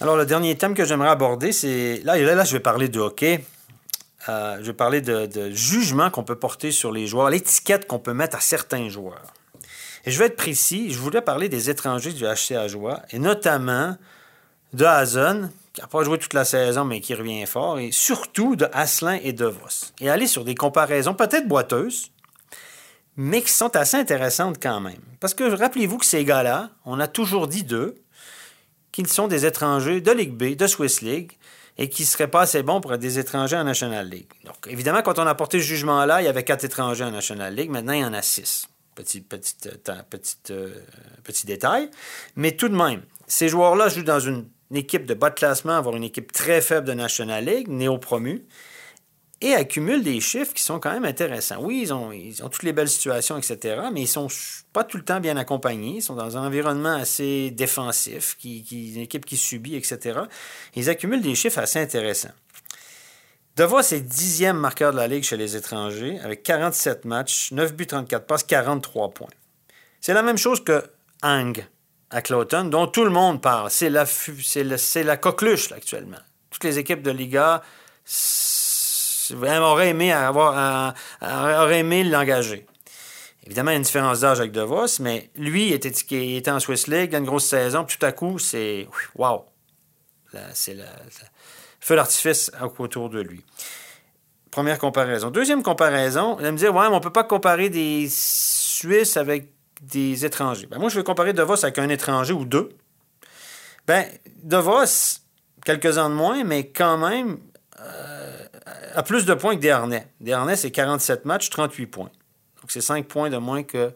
Alors, 0.00 0.16
le 0.16 0.24
dernier 0.24 0.56
thème 0.56 0.74
que 0.74 0.84
j'aimerais 0.84 1.08
aborder, 1.08 1.50
c'est... 1.50 2.00
Là, 2.04 2.16
là, 2.16 2.36
là, 2.36 2.44
je 2.44 2.52
vais 2.52 2.60
parler 2.60 2.88
de 2.88 3.00
hockey. 3.00 3.44
Euh, 4.28 4.58
je 4.60 4.66
vais 4.66 4.72
parler 4.72 5.00
de, 5.00 5.50
jugement 5.50 6.08
qu'on 6.10 6.22
peut 6.22 6.38
porter 6.38 6.70
sur 6.70 6.92
les 6.92 7.08
joueurs, 7.08 7.28
l'étiquette 7.28 7.88
qu'on 7.88 7.98
peut 7.98 8.14
mettre 8.14 8.36
à 8.36 8.40
certains 8.40 8.88
joueurs. 8.88 9.34
Et 10.04 10.12
je 10.12 10.18
vais 10.20 10.26
être 10.26 10.36
précis, 10.36 10.92
je 10.92 10.98
voulais 11.00 11.22
parler 11.22 11.48
des 11.48 11.70
étrangers 11.70 12.12
du 12.12 12.22
HCA 12.22 12.68
Joie, 12.68 13.02
et 13.10 13.18
notamment 13.18 13.96
de 14.74 14.84
Hazen, 14.84 15.50
qui 15.76 15.82
n'a 15.82 15.88
pas 15.88 16.02
joué 16.04 16.16
toute 16.16 16.32
la 16.32 16.46
saison, 16.46 16.86
mais 16.86 17.02
qui 17.02 17.14
revient 17.14 17.44
fort, 17.44 17.78
et 17.78 17.92
surtout 17.92 18.56
de 18.56 18.66
Asselin 18.72 19.18
et 19.22 19.34
de 19.34 19.44
Vos. 19.44 19.92
Et 20.00 20.08
aller 20.08 20.26
sur 20.26 20.42
des 20.42 20.54
comparaisons 20.54 21.12
peut-être 21.12 21.46
boiteuses, 21.46 22.10
mais 23.14 23.42
qui 23.42 23.50
sont 23.50 23.76
assez 23.76 23.98
intéressantes 23.98 24.56
quand 24.60 24.80
même. 24.80 25.02
Parce 25.20 25.34
que 25.34 25.44
rappelez-vous 25.44 25.98
que 25.98 26.06
ces 26.06 26.24
gars-là, 26.24 26.70
on 26.86 26.98
a 26.98 27.06
toujours 27.06 27.46
dit 27.46 27.62
d'eux 27.62 27.94
qu'ils 28.90 29.08
sont 29.08 29.28
des 29.28 29.44
étrangers 29.44 30.00
de 30.00 30.12
Ligue 30.12 30.32
B, 30.32 30.56
de 30.56 30.66
Swiss 30.66 31.02
League, 31.02 31.32
et 31.76 31.90
qui 31.90 32.04
ne 32.04 32.06
seraient 32.06 32.30
pas 32.30 32.40
assez 32.40 32.62
bons 32.62 32.80
pour 32.80 32.94
être 32.94 33.00
des 33.00 33.18
étrangers 33.18 33.58
en 33.58 33.64
National 33.64 34.08
League. 34.08 34.32
Donc, 34.46 34.56
évidemment, 34.68 35.02
quand 35.02 35.18
on 35.18 35.26
a 35.26 35.34
porté 35.34 35.60
ce 35.60 35.66
jugement-là, 35.66 36.22
il 36.22 36.24
y 36.24 36.28
avait 36.28 36.42
quatre 36.42 36.64
étrangers 36.64 37.04
en 37.04 37.10
National 37.10 37.54
League. 37.54 37.68
Maintenant, 37.68 37.92
il 37.92 38.00
y 38.00 38.04
en 38.04 38.14
a 38.14 38.22
six. 38.22 38.66
Petit, 38.94 39.20
petit, 39.20 39.56
euh, 39.66 39.94
petit, 40.08 40.36
euh, 40.48 40.72
petit 41.22 41.44
détail. 41.44 41.90
Mais 42.34 42.52
tout 42.52 42.70
de 42.70 42.74
même, 42.74 43.02
ces 43.26 43.50
joueurs-là 43.50 43.90
jouent 43.90 44.04
dans 44.04 44.20
une 44.20 44.48
une 44.70 44.76
équipe 44.76 45.06
de 45.06 45.14
bas 45.14 45.30
de 45.30 45.34
classement, 45.34 45.76
avoir 45.76 45.96
une 45.96 46.04
équipe 46.04 46.32
très 46.32 46.60
faible 46.60 46.86
de 46.86 46.92
National 46.92 47.44
League, 47.44 47.68
néo-promu, 47.68 48.46
et 49.40 49.52
accumule 49.54 50.02
des 50.02 50.20
chiffres 50.20 50.54
qui 50.54 50.62
sont 50.62 50.80
quand 50.80 50.92
même 50.92 51.04
intéressants. 51.04 51.58
Oui, 51.60 51.80
ils 51.82 51.92
ont, 51.92 52.10
toutes 52.48 52.62
les 52.62 52.72
belles 52.72 52.88
situations, 52.88 53.36
etc., 53.36 53.82
mais 53.92 54.02
ils 54.02 54.06
sont 54.06 54.28
pas 54.72 54.82
tout 54.82 54.96
le 54.96 55.04
temps 55.04 55.20
bien 55.20 55.36
accompagnés. 55.36 55.96
Ils 55.96 56.02
sont 56.02 56.14
dans 56.14 56.38
un 56.38 56.46
environnement 56.46 56.94
assez 56.94 57.50
défensif, 57.50 58.36
qui, 58.38 58.94
une 58.94 59.02
équipe 59.02 59.26
qui 59.26 59.36
subit, 59.36 59.76
etc. 59.76 60.20
Ils 60.74 60.88
accumulent 60.88 61.20
des 61.20 61.34
chiffres 61.34 61.58
assez 61.58 61.78
intéressants. 61.78 62.32
DeVos 63.56 63.92
est 63.92 64.00
dixième 64.00 64.56
marqueur 64.56 64.92
de 64.92 64.96
la 64.96 65.06
Ligue 65.06 65.24
chez 65.24 65.36
les 65.36 65.56
étrangers, 65.56 66.18
avec 66.20 66.42
47 66.42 67.04
matchs, 67.04 67.52
9 67.52 67.74
buts, 67.74 67.86
34 67.86 68.26
passes, 68.26 68.44
43 68.44 69.10
points. 69.10 69.28
C'est 70.00 70.14
la 70.14 70.22
même 70.22 70.38
chose 70.38 70.62
que 70.62 70.82
Hang 71.22 71.66
à 72.10 72.22
Cloton, 72.22 72.64
dont 72.64 72.86
tout 72.86 73.04
le 73.04 73.10
monde 73.10 73.40
parle. 73.40 73.70
C'est 73.70 73.90
la, 73.90 74.06
c'est 74.06 75.02
la 75.02 75.16
coqueluche 75.16 75.72
actuellement. 75.72 76.18
Toutes 76.50 76.64
les 76.64 76.78
équipes 76.78 77.02
de 77.02 77.10
Liga 77.10 77.62
auraient 79.32 79.90
aimé, 79.90 80.12
avoir, 80.12 80.94
aimé 81.72 82.04
l'engager. 82.04 82.66
Évidemment, 83.44 83.70
il 83.70 83.74
y 83.74 83.76
a 83.76 83.78
une 83.78 83.84
différence 83.84 84.20
d'âge 84.20 84.40
avec 84.40 84.52
DeVos, 84.52 85.00
mais 85.00 85.30
lui, 85.36 85.68
il 85.68 85.72
était, 85.72 85.90
était 86.36 86.50
en 86.50 86.58
Swiss 86.58 86.88
League, 86.88 87.10
il 87.12 87.14
a 87.14 87.18
une 87.18 87.24
grosse 87.24 87.46
saison, 87.46 87.84
puis 87.84 87.96
tout 87.96 88.06
à 88.06 88.12
coup, 88.12 88.38
c'est. 88.38 88.88
Wow! 89.14 89.46
C'est 90.52 90.74
le 90.74 90.84
feu 91.80 91.96
d'artifice 91.96 92.50
autour 92.78 93.08
de 93.08 93.20
lui. 93.20 93.44
Première 94.50 94.78
comparaison. 94.78 95.30
Deuxième 95.30 95.62
comparaison, 95.62 96.34
vous 96.34 96.40
allez 96.40 96.52
me 96.52 96.56
dire, 96.56 96.74
ouais, 96.74 96.88
mais 96.88 96.94
on 96.94 96.98
ne 96.98 97.02
peut 97.02 97.12
pas 97.12 97.24
comparer 97.24 97.68
des 97.68 98.08
Suisses 98.10 99.16
avec 99.16 99.52
des 99.80 100.24
étrangers. 100.24 100.66
Ben, 100.66 100.78
moi, 100.78 100.88
je 100.88 100.98
vais 100.98 101.04
comparer 101.04 101.32
DeVos 101.32 101.64
avec 101.64 101.78
un 101.78 101.88
étranger 101.88 102.32
ou 102.32 102.44
deux. 102.44 102.70
Ben, 103.86 104.06
DeVos, 104.42 105.20
quelques 105.64 105.98
ans 105.98 106.08
de 106.08 106.14
moins, 106.14 106.44
mais 106.44 106.68
quand 106.68 106.98
même, 106.98 107.38
euh, 107.80 108.46
a 108.94 109.02
plus 109.02 109.24
de 109.24 109.34
points 109.34 109.54
que 109.56 109.60
Desharnais. 109.60 110.08
Desharnais, 110.20 110.56
c'est 110.56 110.70
47 110.70 111.24
matchs, 111.24 111.50
38 111.50 111.86
points. 111.86 112.10
Donc, 112.60 112.70
c'est 112.70 112.80
5 112.80 113.06
points 113.06 113.30
de 113.30 113.36
moins 113.36 113.62
que, 113.62 113.92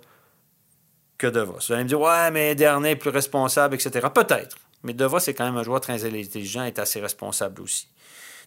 que 1.18 1.26
DeVos. 1.26 1.58
Vous 1.66 1.72
allez 1.72 1.84
me 1.84 1.88
dire, 1.88 2.00
ouais, 2.00 2.30
mais 2.30 2.54
Desharnais 2.54 2.92
est 2.92 2.96
plus 2.96 3.10
responsable, 3.10 3.74
etc. 3.74 4.06
Peut-être. 4.14 4.56
Mais 4.82 4.92
DeVos, 4.92 5.20
c'est 5.20 5.34
quand 5.34 5.44
même 5.44 5.56
un 5.56 5.62
joueur 5.62 5.80
très 5.80 6.04
intelligent 6.04 6.64
et 6.64 6.68
est 6.68 6.78
assez 6.78 7.00
responsable 7.00 7.62
aussi. 7.62 7.88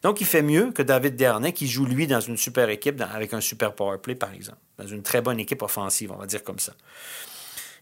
Donc, 0.04 0.22
il 0.22 0.28
fait 0.28 0.42
mieux 0.42 0.72
que 0.72 0.82
David 0.82 1.16
Dernay, 1.16 1.54
qui 1.54 1.68
joue, 1.68 1.86
lui, 1.86 2.08
dans 2.08 2.20
une 2.20 2.38
super 2.38 2.70
équipe, 2.70 3.02
avec 3.14 3.34
un 3.34 3.42
super 3.42 3.74
power 3.74 3.98
play, 3.98 4.16
par 4.16 4.34
exemple. 4.34 4.60
Dans 4.78 4.88
une 4.88 5.02
très 5.02 5.22
bonne 5.22 5.40
équipe 5.40 5.62
offensive, 5.62 6.12
on 6.12 6.18
va 6.18 6.26
dire 6.26 6.44
comme 6.44 6.60
ça. 6.60 6.74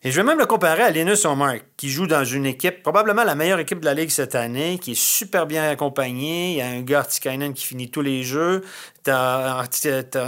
Et 0.03 0.09
je 0.09 0.15
vais 0.15 0.23
même 0.25 0.39
le 0.39 0.47
comparer 0.47 0.81
à 0.81 0.89
Linus 0.89 1.25
Omar, 1.25 1.57
qui 1.77 1.91
joue 1.91 2.07
dans 2.07 2.25
une 2.25 2.47
équipe, 2.47 2.81
probablement 2.81 3.23
la 3.23 3.35
meilleure 3.35 3.59
équipe 3.59 3.79
de 3.79 3.85
la 3.85 3.93
Ligue 3.93 4.09
cette 4.09 4.33
année, 4.33 4.79
qui 4.79 4.93
est 4.93 4.99
super 4.99 5.45
bien 5.45 5.69
accompagnée. 5.69 6.53
Il 6.53 6.57
y 6.57 6.61
a 6.61 6.65
un 6.65 6.81
gars, 6.81 6.99
Artikainen, 6.99 7.53
qui 7.53 7.67
finit 7.67 7.91
tous 7.91 8.01
les 8.01 8.23
jeux. 8.23 8.63
T'as 9.03 9.63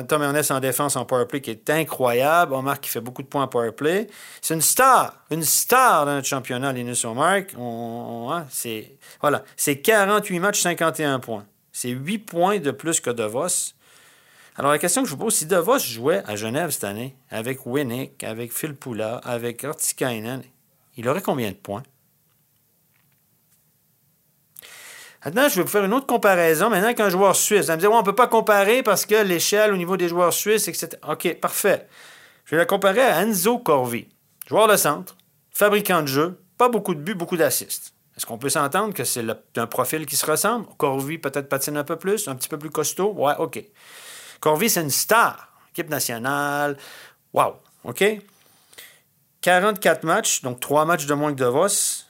Tom 0.07 0.21
Ernest 0.21 0.51
en 0.51 0.59
défense 0.59 0.95
en 0.95 1.05
powerplay 1.05 1.41
qui 1.41 1.49
est 1.49 1.69
incroyable. 1.71 2.53
Omar 2.53 2.79
qui 2.79 2.91
fait 2.91 3.01
beaucoup 3.01 3.23
de 3.23 3.27
points 3.27 3.43
en 3.43 3.47
powerplay. 3.47 4.07
C'est 4.41 4.53
une 4.53 4.61
star, 4.61 5.15
une 5.31 5.43
star 5.43 6.05
dans 6.05 6.13
notre 6.13 6.27
championnat, 6.27 6.71
Linus 6.71 7.03
Omar. 7.05 7.39
Hein, 7.57 8.45
c'est 8.51 8.91
voilà, 9.21 9.43
c'est 9.57 9.77
48 9.77 10.39
matchs, 10.39 10.61
51 10.61 11.19
points. 11.19 11.45
C'est 11.73 11.89
8 11.89 12.19
points 12.19 12.59
de 12.59 12.71
plus 12.71 13.01
que 13.01 13.09
DeVos. 13.09 13.73
Alors, 14.55 14.71
la 14.71 14.77
question 14.77 15.01
que 15.01 15.09
je 15.09 15.15
vous 15.15 15.19
pose, 15.19 15.35
si 15.35 15.47
DeVos 15.47 15.79
jouait 15.79 16.21
à 16.27 16.35
Genève 16.35 16.69
cette 16.69 16.83
année, 16.83 17.17
avec 17.31 17.65
Winnick, 17.65 18.23
avec 18.23 18.53
Phil 18.53 18.75
Poula, 18.75 19.17
avec 19.17 19.63
Artikainen, 19.63 20.43
il 20.95 21.09
aurait 21.09 21.23
combien 21.23 21.49
de 21.49 21.55
points? 21.55 21.83
Maintenant, 25.25 25.49
je 25.49 25.55
vais 25.55 25.61
vous 25.63 25.69
faire 25.69 25.85
une 25.85 25.93
autre 25.93 26.05
comparaison 26.05 26.69
maintenant 26.69 26.93
qu'un 26.93 27.09
joueur 27.09 27.35
suisse. 27.35 27.65
Vous 27.65 27.71
allez 27.71 27.77
me 27.77 27.81
dire, 27.81 27.91
on 27.91 27.99
ne 27.99 28.05
peut 28.05 28.13
pas 28.13 28.27
comparer 28.27 28.83
parce 28.83 29.05
que 29.05 29.23
l'échelle 29.23 29.73
au 29.73 29.77
niveau 29.77 29.97
des 29.97 30.09
joueurs 30.09 30.33
suisses, 30.33 30.67
etc. 30.67 30.89
OK, 31.07 31.33
parfait. 31.39 31.87
Je 32.45 32.51
vais 32.51 32.57
la 32.57 32.65
comparer 32.65 33.01
à 33.01 33.21
Enzo 33.21 33.57
Corvi, 33.57 34.09
joueur 34.47 34.67
de 34.67 34.75
centre, 34.75 35.15
fabricant 35.49 36.01
de 36.01 36.07
jeu, 36.07 36.39
pas 36.57 36.69
beaucoup 36.69 36.93
de 36.93 36.99
buts, 36.99 37.15
beaucoup 37.15 37.37
d'assists. 37.37 37.92
Est-ce 38.15 38.25
qu'on 38.25 38.37
peut 38.37 38.49
s'entendre 38.49 38.93
que 38.93 39.03
c'est 39.03 39.25
un 39.57 39.67
profil 39.67 40.05
qui 40.05 40.15
se 40.15 40.25
ressemble? 40.25 40.67
Corvi 40.77 41.17
peut-être 41.17 41.49
patine 41.49 41.77
un 41.77 41.83
peu 41.83 41.95
plus, 41.97 42.27
un 42.27 42.35
petit 42.35 42.49
peu 42.49 42.59
plus 42.59 42.69
costaud? 42.69 43.13
Ouais, 43.13 43.33
OK. 43.39 43.63
Corvi, 44.39 44.69
c'est 44.69 44.81
une 44.81 44.89
star. 44.89 45.49
Équipe 45.71 45.89
nationale. 45.89 46.77
Wow. 47.33 47.55
OK? 47.85 48.03
44 49.41 50.03
matchs, 50.03 50.41
donc 50.41 50.59
3 50.59 50.85
matchs 50.85 51.05
de 51.05 51.13
moins 51.13 51.33
que 51.33 51.37
DeVos, 51.37 52.05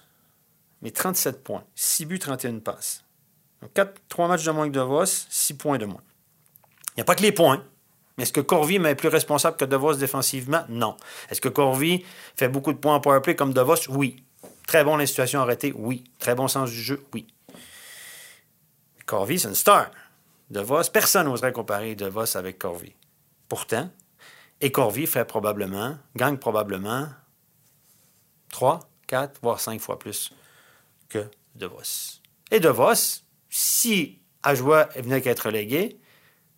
mais 0.81 0.91
37 0.91 1.43
points. 1.43 1.63
6 1.73 2.05
buts, 2.05 2.19
31 2.19 2.59
passes. 2.59 3.03
Donc 3.61 3.73
4, 3.73 3.93
3 4.09 4.27
matchs 4.27 4.43
de 4.43 4.51
moins 4.51 4.67
que 4.67 4.73
DeVos, 4.73 5.05
6 5.29 5.53
points 5.55 5.77
de 5.77 5.85
moins. 5.85 6.01
Il 6.89 6.97
n'y 6.97 7.01
a 7.01 7.05
pas 7.05 7.15
que 7.15 7.23
les 7.23 7.31
points. 7.31 7.63
Est-ce 8.19 8.31
que 8.31 8.41
Corvi 8.41 8.75
est 8.75 8.95
plus 8.95 9.07
responsable 9.07 9.57
que 9.57 9.65
DeVos 9.65 9.95
défensivement? 9.95 10.63
Non. 10.69 10.95
Est-ce 11.31 11.41
que 11.41 11.49
Corvi 11.49 12.05
fait 12.35 12.49
beaucoup 12.49 12.73
de 12.73 12.77
points 12.77 12.93
en 12.93 12.99
powerplay 12.99 13.35
comme 13.35 13.53
DeVos? 13.53 13.89
Oui. 13.89 14.23
Très 14.67 14.83
bon 14.83 14.97
les 14.97 15.07
situations? 15.07 15.45
Oui. 15.75 16.03
Très 16.19 16.35
bon 16.35 16.47
sens 16.47 16.69
du 16.69 16.81
jeu? 16.81 17.05
Oui. 17.13 17.27
Corvi, 19.05 19.39
c'est 19.39 19.49
une 19.49 19.55
star 19.55 19.91
de 20.49 20.61
Vos. 20.61 20.89
Personne 20.91 21.27
n'oserait 21.27 21.51
comparer 21.51 21.95
De 21.95 22.05
Vos 22.05 22.37
avec 22.37 22.57
Corvi. 22.57 22.95
Pourtant, 23.49 23.89
et 24.61 24.71
Corvi 24.71 25.05
fait 25.07 25.25
probablement, 25.25 25.97
gagne 26.15 26.37
probablement 26.37 27.07
3, 28.49 28.79
4, 29.07 29.39
voire 29.41 29.59
5 29.59 29.81
fois 29.81 29.99
plus 29.99 30.31
que 31.09 31.29
De 31.55 31.65
Vos. 31.65 32.21
Et 32.49 32.59
De 32.59 32.69
Vos, 32.69 33.23
si 33.49 34.19
Ajoie 34.41 34.85
venait 34.95 35.21
qu'à 35.21 35.31
être 35.31 35.47
relégué, 35.47 35.99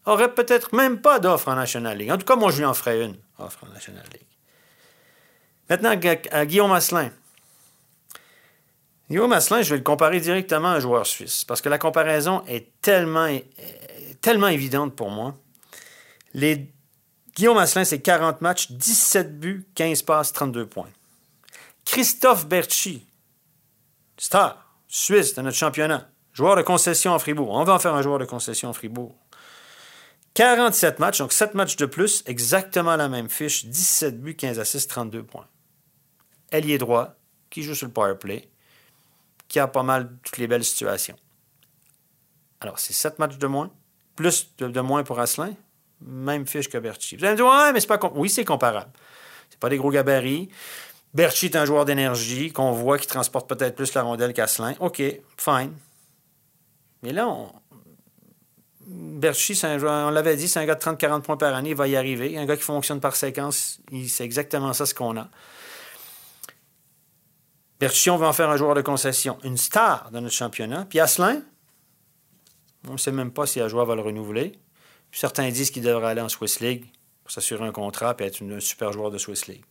aurait 0.06 0.34
peut-être 0.34 0.76
même 0.76 1.02
pas 1.02 1.20
d'offre 1.20 1.48
en 1.48 1.56
National 1.56 1.98
League. 1.98 2.12
En 2.12 2.18
tout 2.18 2.26
cas, 2.26 2.36
moi, 2.36 2.52
je 2.52 2.60
lui 2.60 2.66
en 2.66 2.74
ferais 2.74 3.04
une 3.04 3.18
offre 3.40 3.64
en 3.64 3.74
National 3.74 4.06
League. 4.14 4.28
Maintenant, 5.70 6.00
à 6.32 6.46
Guillaume 6.46 6.72
Asselin. 6.72 7.12
Guillaume 9.10 9.34
Asselin, 9.34 9.62
je 9.62 9.70
vais 9.70 9.78
le 9.78 9.84
comparer 9.84 10.20
directement 10.20 10.70
à 10.70 10.76
un 10.76 10.80
joueur 10.80 11.06
suisse 11.06 11.46
parce 11.46 11.62
que 11.62 11.70
la 11.70 11.78
comparaison 11.78 12.44
est 12.48 12.72
tellement 12.82 13.28
évidente 14.48 14.96
pour 14.96 15.10
moi. 15.10 15.36
Guillaume 16.34 17.58
Asselin, 17.58 17.86
c'est 17.86 18.02
40 18.02 18.42
matchs, 18.42 18.72
17 18.72 19.40
buts, 19.40 19.68
15 19.76 20.02
passes, 20.02 20.34
32 20.34 20.66
points. 20.66 20.90
Christophe 21.86 22.48
Berchi, 22.48 23.06
star, 24.18 24.76
Suisse 24.88 25.36
de 25.36 25.42
notre 25.42 25.58
championnat, 25.58 26.10
joueur 26.34 26.56
de 26.56 26.62
concession 26.64 27.12
en 27.12 27.20
Fribourg. 27.20 27.52
On 27.52 27.64
va 27.64 27.74
en 27.74 27.80
faire 27.80 27.94
un 27.94 28.02
joueur 28.02 28.18
de 28.18 28.26
concession 28.26 28.70
en 28.70 28.74
Fribourg. 28.74 29.16
47 30.34 31.00
matchs, 31.00 31.20
donc 31.20 31.32
7 31.32 31.54
matchs 31.54 31.76
de 31.76 31.86
plus, 31.86 32.24
exactement 32.26 32.96
la 32.96 33.08
même 33.08 33.30
fiche, 33.30 33.66
17 33.66 34.20
buts, 34.20 34.36
15 34.36 34.60
assists, 34.60 34.90
32 34.90 35.24
points. 35.24 35.48
Ailier 36.52 36.78
droit, 36.78 37.16
qui 37.50 37.64
joue 37.64 37.76
sur 37.76 37.88
le 37.88 37.94
power 37.94 38.16
play, 38.16 38.50
qui 39.56 39.60
a 39.62 39.68
pas 39.70 39.84
mal 39.84 40.10
toutes 40.22 40.38
les 40.38 40.48
belles 40.48 40.66
situations. 40.66 41.16
Alors, 42.60 42.78
c'est 42.78 42.92
7 42.92 43.20
matchs 43.20 43.38
de 43.38 43.48
moins, 43.48 43.72
plus 44.18 44.54
de, 44.58 44.82
moins 44.82 45.04
pour 45.04 45.18
Asselin, 45.18 45.54
même 46.02 46.46
fiche 46.46 46.68
que 46.68 46.78
Berchi. 46.78 47.16
Vous 47.16 47.24
allez 47.24 47.32
me 47.32 47.38
dire, 47.38 47.46
ouais, 47.46 47.72
mais 47.72 47.80
c'est 47.80 47.88
pas. 47.88 47.98
Oui, 48.16 48.30
c'est 48.30 48.44
comparable. 48.44 48.92
C'est 49.50 49.58
pas 49.58 49.70
des 49.70 49.78
gros 49.78 49.92
gabarits. 49.92 50.50
Berchi 51.14 51.46
est 51.46 51.56
un 51.56 51.64
joueur 51.64 51.86
d'énergie 51.86 52.52
qu'on 52.52 52.74
voit 52.74 52.98
qui 52.98 53.08
transporte 53.08 53.48
peut-être 53.48 53.78
plus 53.78 53.94
la 53.94 54.02
rondelle 54.02 54.34
qu'Asselin. 54.34 54.76
OK, 54.82 55.02
fine. 55.38 55.72
Mais 57.02 57.14
là, 57.14 57.30
on... 57.30 57.50
Berchi, 58.88 59.58
on 59.64 60.10
l'avait 60.10 60.36
dit, 60.36 60.50
c'est 60.50 60.60
un 60.60 60.66
gars 60.66 60.76
de 60.76 60.82
30-40 60.82 61.22
points 61.22 61.38
par 61.38 61.56
année, 61.56 61.70
il 61.70 61.76
va 61.78 61.88
y 61.88 61.96
arriver. 61.96 62.38
Un 62.38 62.46
gars 62.46 62.58
qui 62.58 62.64
fonctionne 62.64 63.00
par 63.00 63.16
séquence, 63.16 63.80
c'est 64.10 64.26
exactement 64.26 64.74
ça 64.74 64.86
ce 64.86 64.94
qu'on 64.94 65.16
a. 65.16 65.30
Berchi, 67.80 68.10
on 68.10 68.18
va 68.18 68.28
en 68.28 68.34
faire 68.34 68.50
un 68.50 68.58
joueur 68.58 68.74
de 68.76 68.82
concession, 68.82 69.38
une 69.44 69.58
star 69.58 70.10
de 70.12 70.20
notre 70.20 70.34
championnat. 70.34 70.86
Puis 70.86 71.00
Asselin, 71.00 71.42
on 72.88 72.94
ne 72.94 72.98
sait 72.98 73.12
même 73.12 73.32
pas 73.32 73.46
si 73.46 73.60
Ajoie 73.60 73.86
va 73.86 73.96
le 73.96 74.02
renouveler. 74.02 74.60
certains 75.12 75.50
disent 75.50 75.72
qu'il 75.72 75.84
devrait 75.84 76.08
aller 76.08 76.22
en 76.22 76.30
Swiss 76.30 76.60
League 76.60 76.86
pour 77.24 77.32
s'assurer 77.32 77.66
un 77.66 77.72
contrat 77.72 78.16
et 78.20 78.24
être 78.24 78.42
un 78.44 78.60
super 78.60 78.94
joueur 78.94 79.12
de 79.12 79.18
Swiss 79.18 79.48
League. 79.48 79.66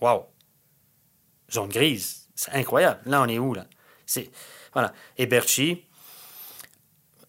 Wow! 0.00 0.26
Zone 1.50 1.68
grise. 1.68 2.28
C'est 2.34 2.52
incroyable. 2.52 3.00
Là, 3.06 3.22
on 3.22 3.28
est 3.28 3.38
où, 3.38 3.54
là? 3.54 3.66
C'est... 4.04 4.30
Voilà. 4.72 4.92
Et 5.16 5.26
Berchi, 5.26 5.84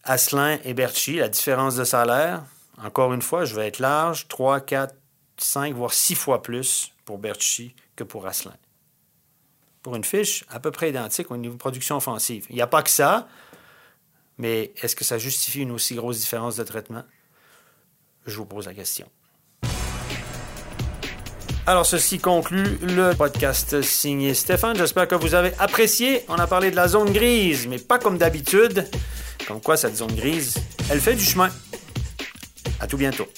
Asselin 0.03 0.59
et 0.63 0.73
Berchi, 0.73 1.15
la 1.15 1.29
différence 1.29 1.75
de 1.75 1.83
salaire, 1.85 2.43
encore 2.83 3.13
une 3.13 3.21
fois, 3.21 3.45
je 3.45 3.55
vais 3.55 3.67
être 3.67 3.79
large, 3.79 4.27
3, 4.27 4.61
4, 4.61 4.95
5, 5.37 5.73
voire 5.75 5.93
6 5.93 6.15
fois 6.15 6.41
plus 6.41 6.91
pour 7.05 7.19
Berchi 7.19 7.73
que 7.95 8.03
pour 8.03 8.25
Asselin. 8.27 8.55
Pour 9.87 9.95
une 9.95 10.03
fiche 10.03 10.43
à 10.49 10.59
peu 10.59 10.69
près 10.69 10.89
identique 10.89 11.31
au 11.31 11.37
niveau 11.37 11.53
de 11.53 11.59
production 11.59 11.95
offensive. 11.95 12.45
Il 12.49 12.57
n'y 12.57 12.61
a 12.61 12.67
pas 12.67 12.83
que 12.83 12.89
ça. 12.89 13.29
Mais 14.37 14.73
est-ce 14.81 14.97
que 14.97 15.05
ça 15.05 15.17
justifie 15.17 15.61
une 15.61 15.71
aussi 15.71 15.95
grosse 15.95 16.19
différence 16.19 16.57
de 16.57 16.63
traitement? 16.65 17.03
Je 18.25 18.35
vous 18.35 18.45
pose 18.45 18.65
la 18.65 18.73
question. 18.73 19.09
Alors, 21.65 21.85
ceci 21.85 22.19
conclut 22.19 22.77
le 22.81 23.13
podcast 23.13 23.81
signé 23.81 24.33
Stéphane. 24.33 24.75
J'espère 24.75 25.07
que 25.07 25.15
vous 25.15 25.35
avez 25.35 25.53
apprécié. 25.57 26.25
On 26.27 26.35
a 26.35 26.47
parlé 26.47 26.69
de 26.69 26.75
la 26.75 26.89
zone 26.89 27.13
grise, 27.13 27.65
mais 27.65 27.79
pas 27.79 27.97
comme 27.97 28.17
d'habitude. 28.17 28.89
Comme 29.47 29.61
quoi, 29.61 29.77
cette 29.77 29.95
zone 29.95 30.13
grise, 30.13 30.55
elle 30.91 30.99
fait 30.99 31.15
du 31.15 31.23
chemin. 31.23 31.47
À 32.81 32.87
tout 32.87 32.97
bientôt. 32.97 33.29